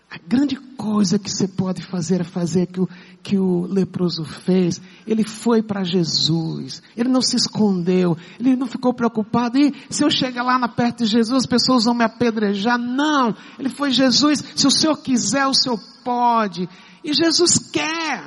[0.09, 2.89] a grande coisa que você pode fazer é fazer que o,
[3.21, 4.81] que o leproso fez.
[5.05, 6.81] Ele foi para Jesus.
[6.95, 8.17] Ele não se escondeu.
[8.39, 9.57] Ele não ficou preocupado.
[9.57, 12.77] E se eu chegar lá na perto de Jesus, as pessoas vão me apedrejar.
[12.77, 13.35] Não.
[13.59, 14.43] Ele foi Jesus.
[14.55, 16.69] Se o Senhor quiser, o Senhor pode.
[17.03, 18.23] E Jesus quer.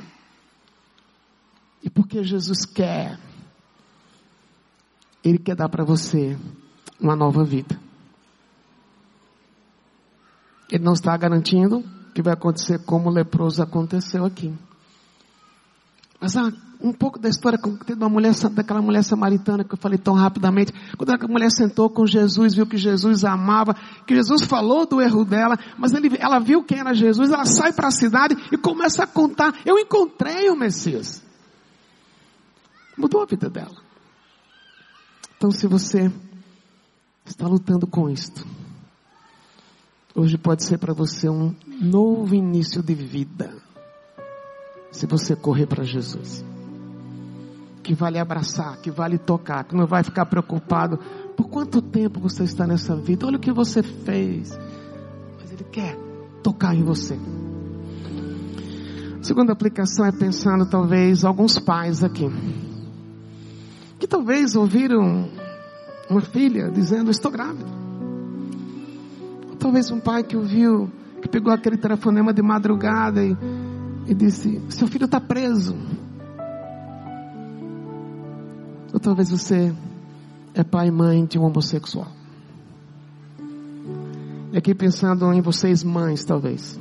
[1.83, 3.19] E porque Jesus quer,
[5.25, 6.37] Ele quer dar para você
[7.01, 7.79] uma nova vida.
[10.71, 11.83] Ele não está garantindo
[12.15, 14.53] que vai acontecer como o leproso aconteceu aqui.
[16.21, 17.59] Mas ah, um pouco da história
[17.97, 20.73] da mulher, daquela mulher samaritana que eu falei tão rapidamente.
[20.97, 23.75] Quando a mulher sentou com Jesus, viu que Jesus amava,
[24.07, 27.73] que Jesus falou do erro dela, mas ele, ela viu quem era Jesus, ela sai
[27.73, 29.55] para a cidade e começa a contar.
[29.65, 31.23] Eu encontrei o Messias.
[32.97, 33.77] Mudou a vida dela.
[35.37, 36.13] Então se você
[37.31, 38.47] está lutando com isto,
[40.15, 43.55] Hoje pode ser para você um novo início de vida.
[44.91, 46.45] Se você correr para Jesus.
[47.83, 50.99] Que vai lhe abraçar, que vai lhe tocar, que não vai ficar preocupado
[51.37, 53.25] por quanto tempo você está nessa vida.
[53.25, 54.59] Olha o que você fez.
[55.41, 55.97] Mas Ele quer
[56.43, 57.17] tocar em você.
[59.21, 62.27] A segunda aplicação é pensando talvez alguns pais aqui.
[63.99, 65.40] Que talvez ouviram
[66.11, 67.67] uma filha dizendo, estou grávida.
[69.59, 70.91] Talvez um pai que ouviu,
[71.23, 73.37] que pegou aquele telefonema de madrugada e,
[74.07, 75.77] e disse: Seu filho está preso.
[78.93, 79.73] Ou talvez você
[80.55, 82.09] é pai e mãe de um homossexual.
[84.53, 86.79] E aqui pensando em vocês, mães, talvez.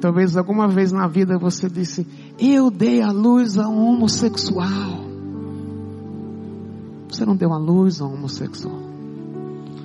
[0.00, 2.06] Talvez alguma vez na vida você disse:
[2.38, 5.01] Eu dei a luz a um homossexual.
[7.12, 8.74] Você não deu a luz a um homossexual.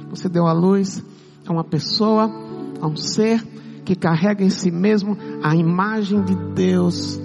[0.09, 1.03] Você deu a luz
[1.45, 2.31] a uma pessoa,
[2.79, 3.45] a um ser
[3.83, 7.19] que carrega em si mesmo a imagem de Deus.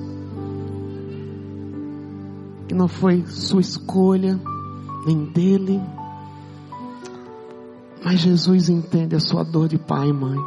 [2.67, 4.41] Que não foi sua escolha,
[5.07, 5.81] nem dele.
[8.05, 10.39] Mas Jesus entende a sua dor de pai e mãe.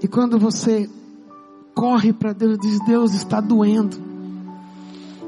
[0.00, 0.88] E quando você
[1.74, 4.13] corre para Deus e diz: Deus está doendo.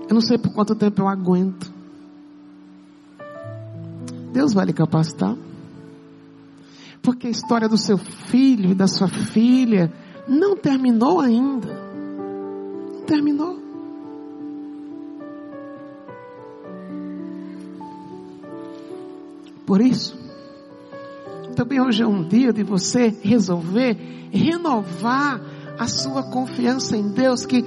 [0.08, 1.72] Eu não sei por quanto tempo eu aguento.
[4.32, 5.36] Deus vai lhe capacitar.
[7.02, 9.92] Porque a história do seu filho e da sua filha
[10.28, 11.68] não terminou ainda.
[12.92, 13.58] Não terminou.
[19.64, 20.16] Por isso,
[21.56, 23.96] também hoje é um dia de você resolver
[24.30, 25.40] renovar
[25.78, 27.64] a sua confiança em Deus, que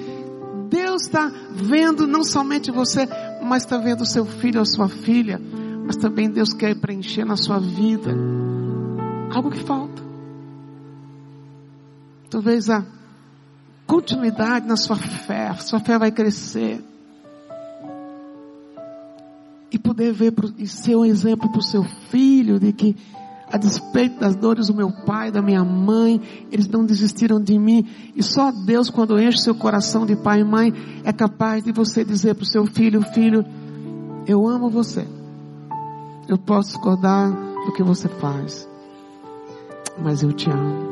[0.99, 3.07] Deus está vendo não somente você,
[3.41, 5.39] mas está vendo seu filho ou sua filha
[5.89, 8.15] mas também Deus quer preencher na sua vida
[9.33, 10.03] algo que falta.
[12.29, 12.85] Talvez a
[13.87, 16.79] continuidade na sua fé, sua fé vai crescer.
[19.71, 22.95] E poder ver e ser um exemplo para o seu filho de que
[23.51, 26.21] a despeito das dores do meu pai, da minha mãe,
[26.51, 27.87] eles não desistiram de mim.
[28.15, 30.73] E só Deus, quando enche seu coração de pai e mãe,
[31.03, 33.43] é capaz de você dizer para o seu filho: Filho,
[34.27, 35.05] eu amo você.
[36.27, 37.31] Eu posso discordar
[37.65, 38.69] do que você faz,
[40.01, 40.89] mas eu te amo.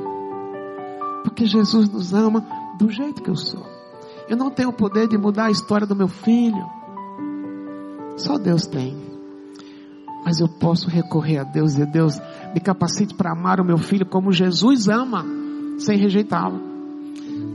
[1.23, 2.43] Porque Jesus nos ama
[2.79, 3.63] do jeito que eu sou.
[4.27, 6.65] Eu não tenho o poder de mudar a história do meu filho.
[8.17, 9.06] Só Deus tem.
[10.27, 12.19] Mas eu posso recorrer a Deus e Deus
[12.53, 15.25] me capacite para amar o meu filho como Jesus ama,
[15.79, 16.59] sem rejeitá-lo.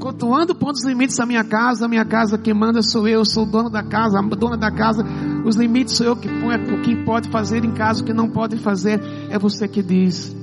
[0.01, 3.07] Quando eu ando pondo os limites da minha casa, a minha casa quem manda sou
[3.07, 5.05] eu, sou o dono da casa, a dona da casa,
[5.45, 8.31] os limites sou eu que põe, o que pode fazer em casa, o que não
[8.31, 8.99] pode fazer,
[9.29, 10.35] é você que diz.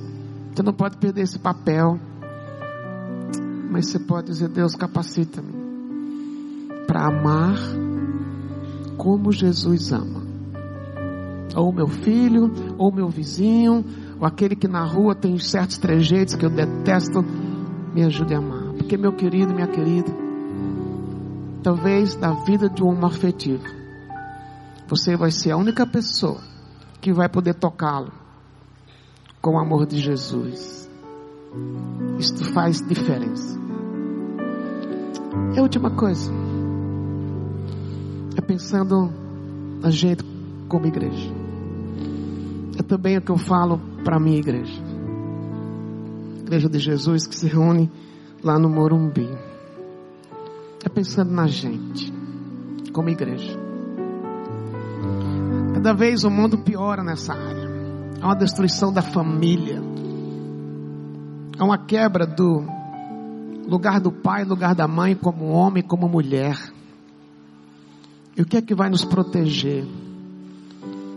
[0.54, 2.00] Você não pode perder esse papel.
[3.72, 5.52] Mas você pode dizer, Deus capacita-me
[6.86, 7.58] para amar
[8.98, 10.19] como Jesus ama.
[11.56, 13.84] Ou meu filho, ou meu vizinho,
[14.20, 17.24] ou aquele que na rua tem certos trejeitos que eu detesto,
[17.94, 18.74] me ajude a amar.
[18.78, 20.12] Porque meu querido, minha querida,
[21.64, 23.64] talvez na vida de um homem afetivo,
[24.88, 26.40] você vai ser a única pessoa
[27.02, 28.12] que vai poder tocá-lo
[29.42, 30.90] com o amor de Jesus.
[32.18, 33.58] Isto faz diferença.
[35.56, 36.32] E a última coisa
[38.36, 39.12] é pensando
[39.82, 40.24] na gente
[40.68, 41.39] como igreja.
[42.80, 44.82] É também o que eu falo para a minha igreja.
[46.40, 47.92] Igreja de Jesus que se reúne
[48.42, 49.28] lá no Morumbi.
[50.86, 52.12] É pensando na gente,
[52.94, 53.60] como igreja.
[55.74, 57.70] Cada vez o mundo piora nessa área.
[58.22, 59.82] Há uma destruição da família.
[61.60, 62.66] Há uma quebra do
[63.68, 66.58] lugar do pai, lugar da mãe, como homem, como mulher.
[68.38, 69.86] E o que é que vai nos proteger?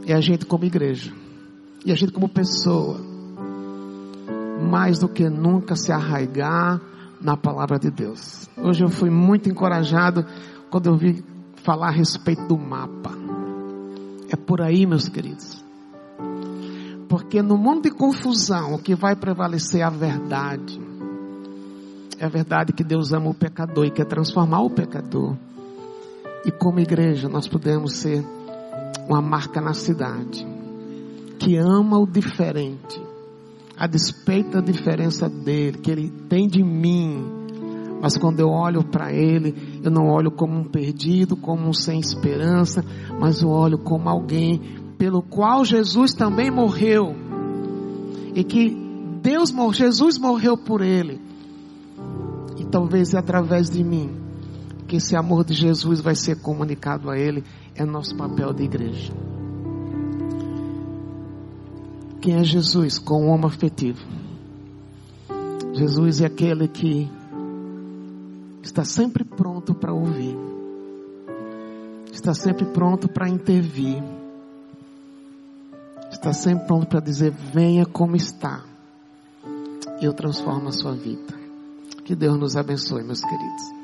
[0.04, 1.21] É a gente como igreja.
[1.84, 3.00] E a gente como pessoa.
[4.70, 6.80] Mais do que nunca se arraigar
[7.20, 8.48] na palavra de Deus.
[8.56, 10.24] Hoje eu fui muito encorajado
[10.70, 11.24] quando eu vi
[11.56, 13.10] falar a respeito do mapa.
[14.28, 15.62] É por aí, meus queridos.
[17.08, 20.80] Porque no mundo de confusão, o que vai prevalecer é a verdade.
[22.18, 25.36] É a verdade que Deus ama o pecador e quer transformar o pecador.
[26.46, 28.24] E como igreja, nós podemos ser
[29.08, 30.51] uma marca na cidade
[31.42, 33.02] que ama o diferente,
[33.76, 37.20] a despeito da diferença dele, que ele tem de mim.
[38.00, 41.98] Mas quando eu olho para ele, eu não olho como um perdido, como um sem
[41.98, 42.84] esperança,
[43.18, 44.60] mas eu olho como alguém
[44.96, 47.12] pelo qual Jesus também morreu.
[48.36, 48.70] E que
[49.20, 51.20] Deus, Jesus morreu por ele.
[52.56, 54.10] E talvez é através de mim
[54.86, 57.42] que esse amor de Jesus vai ser comunicado a ele,
[57.74, 59.12] é nosso papel de igreja.
[62.22, 63.00] Quem é Jesus?
[63.00, 64.00] Com o homem afetivo.
[65.74, 67.10] Jesus é aquele que
[68.62, 70.36] está sempre pronto para ouvir,
[72.12, 74.00] está sempre pronto para intervir,
[76.12, 78.62] está sempre pronto para dizer: venha como está,
[80.00, 81.34] eu transformo a sua vida.
[82.04, 83.81] Que Deus nos abençoe, meus queridos.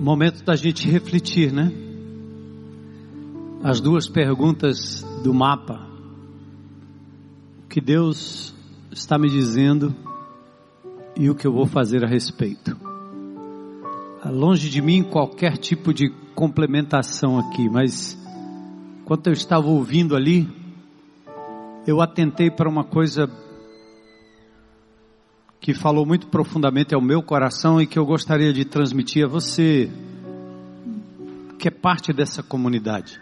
[0.00, 1.70] Momento da gente refletir, né?
[3.62, 5.86] As duas perguntas do mapa.
[7.64, 8.54] O que Deus
[8.90, 9.94] está me dizendo
[11.14, 12.74] e o que eu vou fazer a respeito.
[14.24, 18.18] Longe de mim qualquer tipo de complementação aqui, mas
[19.04, 20.48] quando eu estava ouvindo ali,
[21.86, 23.30] eu atentei para uma coisa
[25.60, 29.90] que falou muito profundamente ao meu coração e que eu gostaria de transmitir a você,
[31.58, 33.20] que é parte dessa comunidade.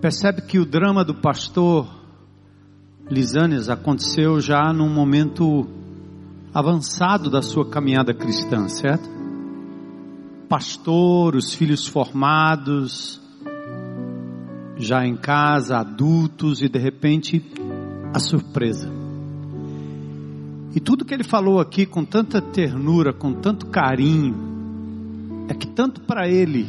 [0.00, 1.88] Percebe que o drama do pastor
[3.10, 5.66] Lisânias aconteceu já num momento
[6.54, 9.10] avançado da sua caminhada cristã, certo?
[10.48, 13.20] Pastor, os filhos formados,
[14.76, 17.44] já em casa, adultos, e de repente
[18.14, 18.93] a surpresa
[20.74, 24.34] e tudo que ele falou aqui com tanta ternura, com tanto carinho,
[25.48, 26.68] é que tanto para ele,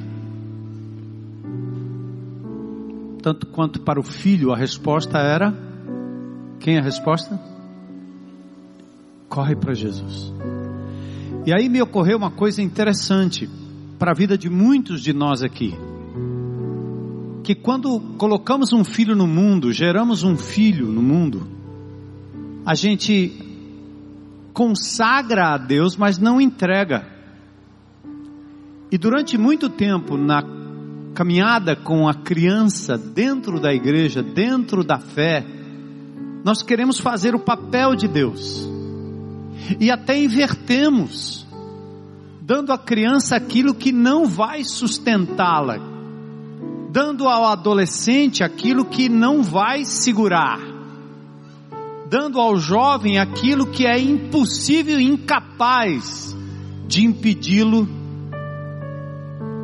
[3.21, 5.51] tanto quanto para o filho, a resposta era:
[6.59, 7.39] quem é a resposta?
[9.27, 10.31] Corre para Jesus.
[11.43, 13.49] E aí me ocorreu uma coisa interessante
[13.97, 15.73] para a vida de muitos de nós aqui.
[17.43, 21.47] que quando colocamos um filho no mundo, geramos um filho no mundo,
[22.65, 23.44] a gente
[24.55, 27.05] consagra a Deus, mas não entrega.
[28.89, 30.41] E durante muito tempo, na
[31.13, 35.45] caminhada com a criança dentro da igreja, dentro da fé,
[36.43, 38.65] nós queremos fazer o papel de Deus.
[39.77, 41.45] E até invertemos,
[42.41, 45.79] dando à criança aquilo que não vai sustentá-la,
[46.91, 50.74] dando ao adolescente aquilo que não vai segurar,
[52.07, 56.35] dando ao jovem aquilo que é impossível e incapaz
[56.87, 57.87] de impedi-lo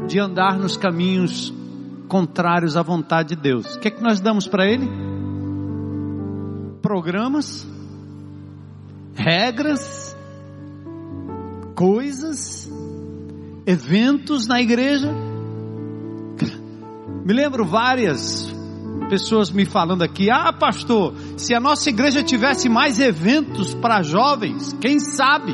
[0.07, 1.53] de andar nos caminhos
[2.07, 3.76] contrários à vontade de Deus.
[3.76, 4.88] O que é que nós damos para ele?
[6.81, 7.65] Programas,
[9.13, 10.18] regras,
[11.76, 12.69] coisas,
[13.65, 15.09] eventos na igreja.
[17.23, 18.51] Me lembro várias
[19.11, 24.73] pessoas me falando aqui: ah, pastor, se a nossa igreja tivesse mais eventos para jovens,
[24.79, 25.53] quem sabe?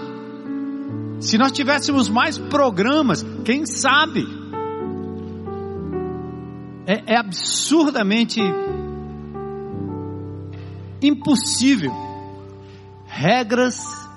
[1.19, 4.38] Se nós tivéssemos mais programas, quem sabe?
[6.88, 8.39] é, é absurdamente
[11.01, 11.91] impossível.
[13.05, 14.07] Regras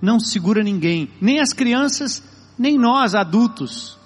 [0.00, 2.22] não segura ninguém, nem as crianças,
[2.58, 3.98] nem nós adultos.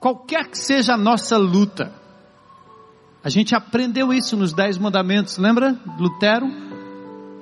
[0.00, 1.92] Qualquer que seja a nossa luta,
[3.26, 5.76] a gente aprendeu isso nos Dez Mandamentos, lembra?
[5.98, 6.46] Lutero?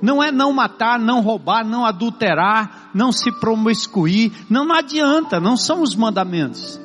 [0.01, 5.59] Não é não matar, não roubar, não adulterar, não se promiscuir, não, não adianta, não
[5.59, 6.81] são os mandamentos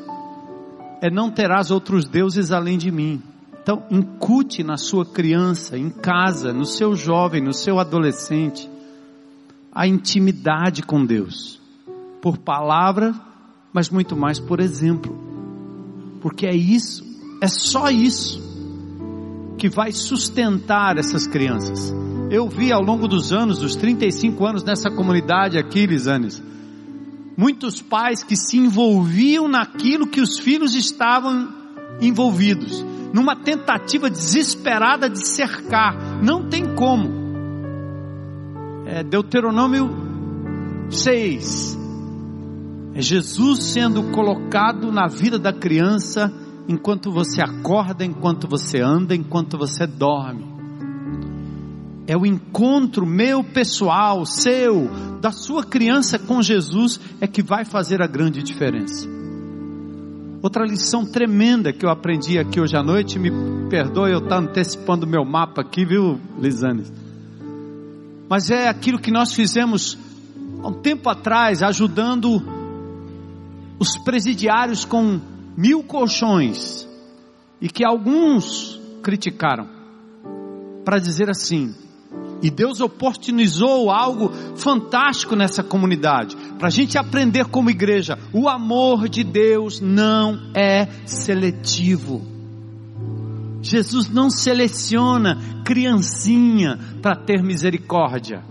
[1.02, 3.22] é não terás outros deuses além de mim.
[3.62, 8.70] Então, incute na sua criança, em casa, no seu jovem, no seu adolescente,
[9.72, 11.62] a intimidade com Deus,
[12.22, 13.14] por palavra,
[13.72, 15.18] mas muito mais por exemplo,
[16.20, 17.06] porque é isso,
[17.42, 18.49] é só isso
[19.60, 21.94] que vai sustentar essas crianças.
[22.32, 26.42] Eu vi ao longo dos anos, dos 35 anos nessa comunidade aqui, Lisanes,
[27.38, 31.50] muitos pais que se envolviam naquilo que os filhos estavam
[32.00, 32.84] envolvidos,
[33.14, 36.24] numa tentativa desesperada de cercar.
[36.24, 37.10] Não tem como.
[38.86, 39.90] É Deuteronômio
[40.90, 41.78] 6.
[42.94, 46.32] É Jesus sendo colocado na vida da criança
[46.70, 50.60] enquanto você acorda, enquanto você anda, enquanto você dorme
[52.10, 54.90] é o encontro meu pessoal, seu,
[55.22, 59.08] da sua criança com Jesus, é que vai fazer a grande diferença.
[60.42, 63.30] Outra lição tremenda que eu aprendi aqui hoje à noite, me
[63.70, 66.86] perdoe eu estar antecipando meu mapa aqui, viu, Lisane?
[68.28, 69.96] Mas é aquilo que nós fizemos
[70.64, 72.42] há um tempo atrás, ajudando
[73.78, 75.22] os presidiários com
[75.60, 76.88] mil colchões,
[77.60, 79.68] e que alguns criticaram,
[80.86, 81.76] para dizer assim:
[82.42, 89.10] e Deus oportunizou algo fantástico nessa comunidade, para a gente aprender como igreja: o amor
[89.10, 92.26] de Deus não é seletivo.
[93.62, 98.42] Jesus não seleciona criancinha para ter misericórdia.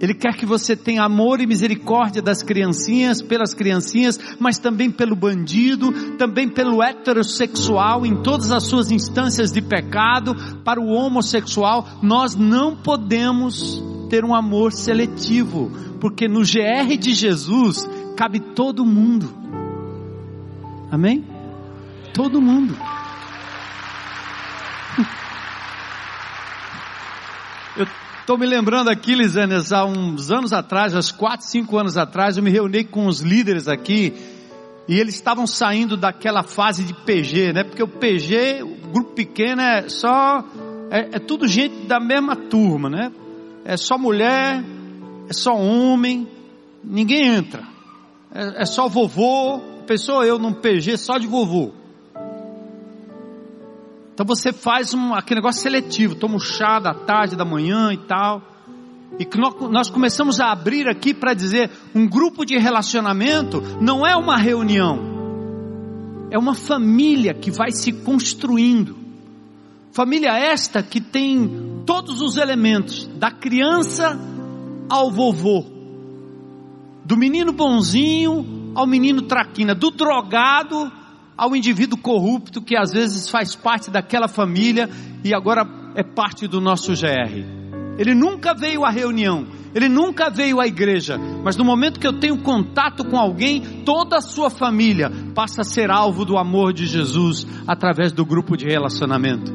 [0.00, 5.16] Ele quer que você tenha amor e misericórdia das criancinhas, pelas criancinhas, mas também pelo
[5.16, 11.86] bandido, também pelo heterossexual em todas as suas instâncias de pecado, para o homossexual.
[12.02, 15.70] Nós não podemos ter um amor seletivo,
[16.00, 19.34] porque no GR de Jesus cabe todo mundo.
[20.90, 21.24] Amém?
[22.14, 22.76] Todo mundo.
[27.76, 27.86] Eu
[28.28, 32.42] Estou me lembrando aqui, Lisanes, há uns anos atrás, uns 4, 5 anos atrás, eu
[32.42, 34.12] me reuni com os líderes aqui
[34.86, 37.64] e eles estavam saindo daquela fase de PG, né?
[37.64, 40.44] Porque o PG, o grupo pequeno é só,
[40.90, 43.10] é, é tudo gente da mesma turma, né?
[43.64, 44.62] É só mulher,
[45.26, 46.28] é só homem,
[46.84, 47.62] ninguém entra.
[48.30, 51.72] É, é só vovô, pessoa eu num PG só de vovô.
[54.18, 57.98] Então você faz um, aquele negócio seletivo, toma um chá da tarde, da manhã e
[57.98, 58.42] tal.
[59.16, 64.04] E que nós, nós começamos a abrir aqui para dizer: um grupo de relacionamento não
[64.04, 64.98] é uma reunião,
[66.32, 68.98] é uma família que vai se construindo.
[69.92, 74.18] Família esta que tem todos os elementos, da criança
[74.90, 75.64] ao vovô,
[77.04, 80.90] do menino bonzinho ao menino traquina, do drogado
[81.38, 84.90] ao indivíduo corrupto que às vezes faz parte daquela família
[85.22, 87.56] e agora é parte do nosso GR.
[87.96, 92.18] Ele nunca veio à reunião, Ele nunca veio à igreja, mas no momento que eu
[92.18, 96.86] tenho contato com alguém, toda a sua família passa a ser alvo do amor de
[96.86, 99.52] Jesus através do grupo de relacionamento.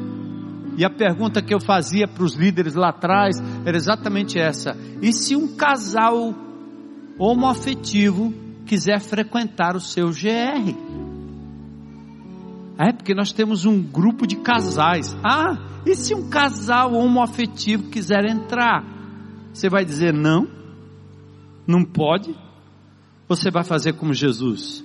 [0.76, 5.12] E a pergunta que eu fazia para os líderes lá atrás era exatamente essa: e
[5.12, 6.34] se um casal
[7.18, 8.32] homoafetivo
[8.66, 11.03] quiser frequentar o seu GR?
[12.78, 15.16] É porque nós temos um grupo de casais.
[15.22, 15.56] Ah,
[15.86, 18.84] e se um casal homoafetivo quiser entrar?
[19.52, 20.48] Você vai dizer não?
[21.66, 22.34] Não pode?
[23.28, 24.82] Você vai fazer como Jesus?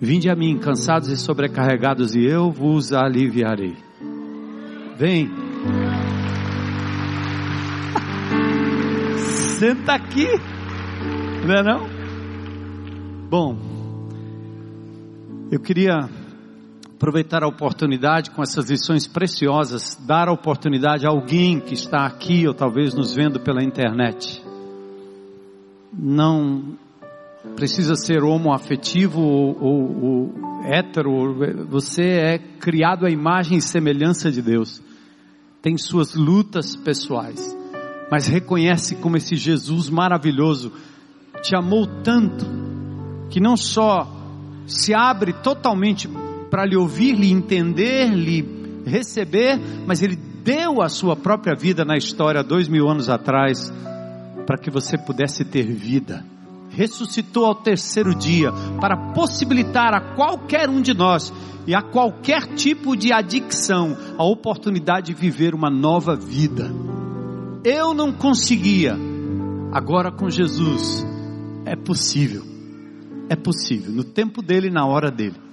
[0.00, 3.76] Vinde a mim, cansados e sobrecarregados, e eu vos aliviarei.
[4.96, 5.28] Vem.
[9.58, 10.26] Senta aqui.
[11.44, 11.88] Não é não?
[13.28, 13.58] Bom,
[15.50, 16.08] eu queria
[16.98, 22.44] aproveitar a oportunidade com essas lições preciosas, dar a oportunidade a alguém que está aqui
[22.48, 24.42] ou talvez nos vendo pela internet.
[25.96, 26.76] Não
[27.54, 31.36] precisa ser homoafetivo ou, ou, ou hétero,
[31.68, 34.82] você é criado à imagem e semelhança de Deus.
[35.62, 37.56] Tem suas lutas pessoais,
[38.10, 40.72] mas reconhece como esse Jesus maravilhoso
[41.42, 42.44] te amou tanto
[43.30, 44.04] que não só
[44.66, 46.08] se abre totalmente
[46.50, 48.44] para lhe ouvir, lhe entender, lhe
[48.84, 53.72] receber, mas ele deu a sua própria vida na história dois mil anos atrás,
[54.46, 56.24] para que você pudesse ter vida.
[56.70, 58.50] Ressuscitou ao terceiro dia
[58.80, 61.32] para possibilitar a qualquer um de nós
[61.66, 66.70] e a qualquer tipo de adicção a oportunidade de viver uma nova vida.
[67.64, 68.96] Eu não conseguia,
[69.72, 71.04] agora com Jesus
[71.66, 72.42] é possível.
[73.28, 75.47] É possível, no tempo dele, na hora dele.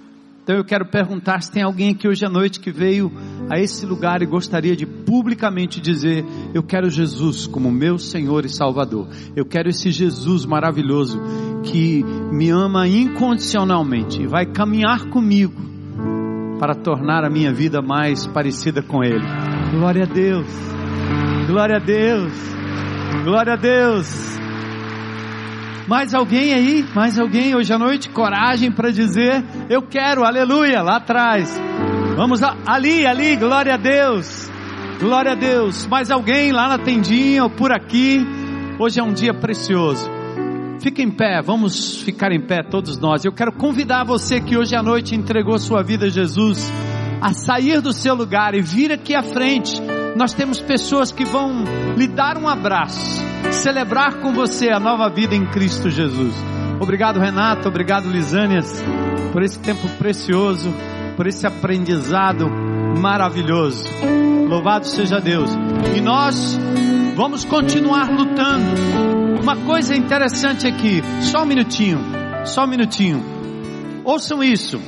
[0.46, 3.12] Então eu quero perguntar se tem alguém aqui hoje à noite que veio
[3.50, 6.24] a esse lugar e gostaria de publicamente dizer:
[6.54, 9.08] Eu quero Jesus como meu Senhor e Salvador.
[9.36, 11.20] Eu quero esse Jesus maravilhoso
[11.64, 15.60] que me ama incondicionalmente e vai caminhar comigo
[16.60, 19.26] para tornar a minha vida mais parecida com Ele.
[19.72, 20.46] Glória a Deus,
[21.48, 22.34] glória a Deus,
[23.24, 24.45] glória a Deus.
[25.88, 26.86] Mais alguém aí?
[26.96, 28.10] Mais alguém hoje à noite?
[28.10, 31.62] Coragem para dizer: Eu quero, aleluia, lá atrás.
[32.16, 34.50] Vamos a, ali, ali, glória a Deus.
[35.00, 35.86] Glória a Deus.
[35.88, 38.26] Mais alguém lá na tendinha ou por aqui?
[38.80, 40.10] Hoje é um dia precioso.
[40.82, 43.24] Fica em pé, vamos ficar em pé todos nós.
[43.24, 46.72] Eu quero convidar você que hoje à noite entregou sua vida a Jesus
[47.22, 49.82] a sair do seu lugar e vir aqui à frente.
[50.16, 51.64] Nós temos pessoas que vão
[51.96, 56.34] lhe dar um abraço celebrar com você a nova vida em Cristo Jesus.
[56.80, 57.68] Obrigado, Renato.
[57.68, 58.84] Obrigado, Lisânias,
[59.32, 60.74] por esse tempo precioso,
[61.16, 62.50] por esse aprendizado
[63.00, 63.90] maravilhoso.
[64.48, 65.50] Louvado seja Deus.
[65.96, 66.58] E nós
[67.16, 69.42] vamos continuar lutando.
[69.42, 72.00] Uma coisa interessante aqui, só um minutinho,
[72.46, 73.24] só um minutinho.
[74.04, 74.82] Ouçam isso,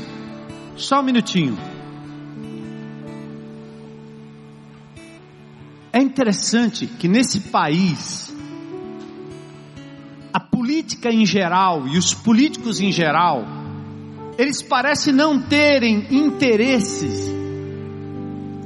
[0.75, 1.57] só um minutinho.
[5.97, 8.31] É interessante que nesse país,
[10.31, 13.43] a política em geral e os políticos em geral,
[14.37, 17.33] eles parecem não terem interesses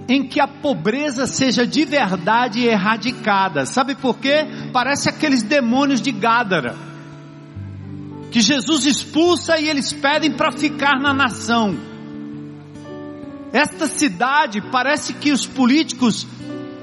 [0.10, 3.66] em que a pobreza seja de verdade erradicada.
[3.66, 4.46] Sabe por quê?
[4.74, 6.76] Parece aqueles demônios de Gádara
[8.30, 11.78] que Jesus expulsa e eles pedem para ficar na nação.
[13.54, 16.28] Esta cidade parece que os políticos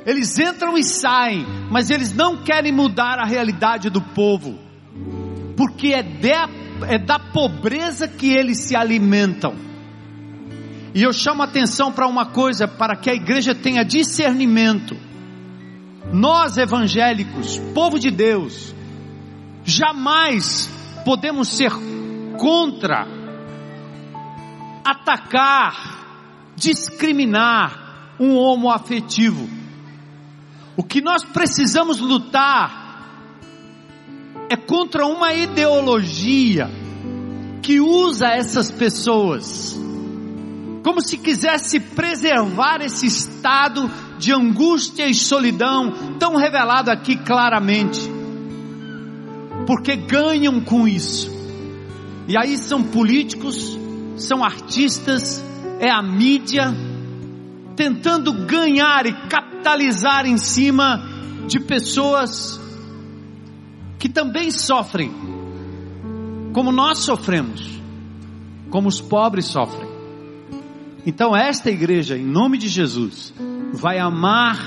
[0.09, 4.69] eles entram e saem, mas eles não querem mudar a realidade do povo
[5.59, 6.31] porque é, de,
[6.87, 9.57] é da pobreza que eles se alimentam.
[10.95, 14.97] E eu chamo atenção para uma coisa, para que a igreja tenha discernimento.
[16.13, 18.73] Nós evangélicos, povo de Deus,
[19.65, 20.71] jamais
[21.05, 21.73] podemos ser
[22.39, 23.05] contra,
[24.85, 29.58] atacar, discriminar um homo afetivo.
[30.79, 33.35] O que nós precisamos lutar
[34.49, 36.71] é contra uma ideologia
[37.61, 39.77] que usa essas pessoas
[40.85, 48.01] como se quisesse preservar esse estado de angústia e solidão tão revelado aqui claramente.
[49.67, 51.29] Porque ganham com isso.
[52.29, 53.77] E aí são políticos,
[54.17, 55.45] são artistas,
[55.81, 56.73] é a mídia
[57.77, 59.13] tentando ganhar e
[59.59, 61.03] capitalizar em cima
[61.47, 62.61] de pessoas
[63.99, 65.13] que também sofrem,
[66.53, 67.81] como nós sofremos,
[68.71, 69.89] como os pobres sofrem.
[71.05, 73.35] Então, esta igreja, em nome de Jesus,
[73.73, 74.59] vai amar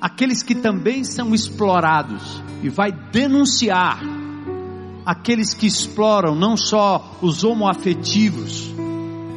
[0.00, 4.00] aqueles que também são explorados e vai denunciar
[5.06, 8.72] aqueles que exploram não só os homoafetivos,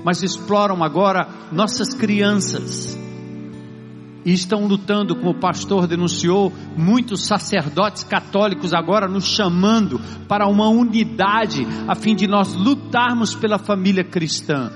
[0.04, 3.05] mas exploram agora nossas crianças.
[4.26, 10.68] E estão lutando, como o pastor denunciou, muitos sacerdotes católicos agora nos chamando para uma
[10.68, 14.72] unidade, a fim de nós lutarmos pela família cristã.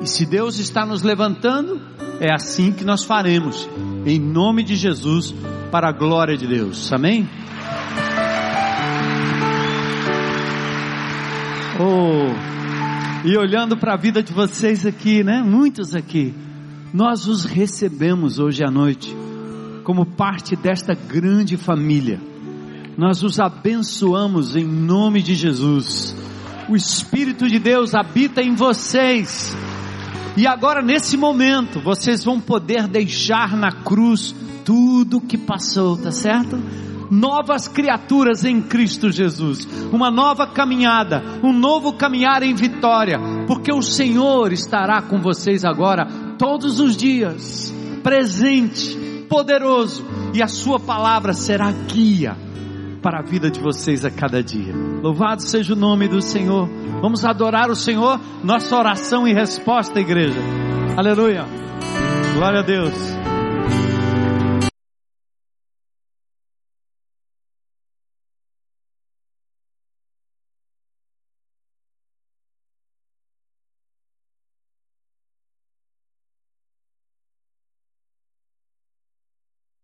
[0.00, 1.80] E se Deus está nos levantando,
[2.18, 3.68] é assim que nós faremos,
[4.06, 5.34] em nome de Jesus,
[5.70, 6.90] para a glória de Deus.
[6.92, 7.28] Amém?
[11.78, 15.42] Oh, e olhando para a vida de vocês aqui, né?
[15.42, 16.34] Muitos aqui,
[16.96, 19.14] nós os recebemos hoje à noite
[19.84, 22.18] como parte desta grande família.
[22.96, 26.16] Nós os abençoamos em nome de Jesus.
[26.70, 29.54] O Espírito de Deus habita em vocês.
[30.38, 36.58] E agora, nesse momento, vocês vão poder deixar na cruz tudo que passou, tá certo?
[37.08, 43.16] novas criaturas em Cristo Jesus, uma nova caminhada, um novo caminhar em vitória,
[43.46, 46.08] porque o Senhor estará com vocês agora
[46.38, 47.72] todos os dias,
[48.02, 50.04] presente, poderoso,
[50.34, 52.36] e a Sua palavra será guia
[53.02, 54.74] para a vida de vocês a cada dia.
[55.02, 56.68] Louvado seja o nome do Senhor.
[57.00, 60.40] Vamos adorar o Senhor, nossa oração e resposta, igreja.
[60.96, 61.44] Aleluia.
[62.34, 63.15] Glória a Deus.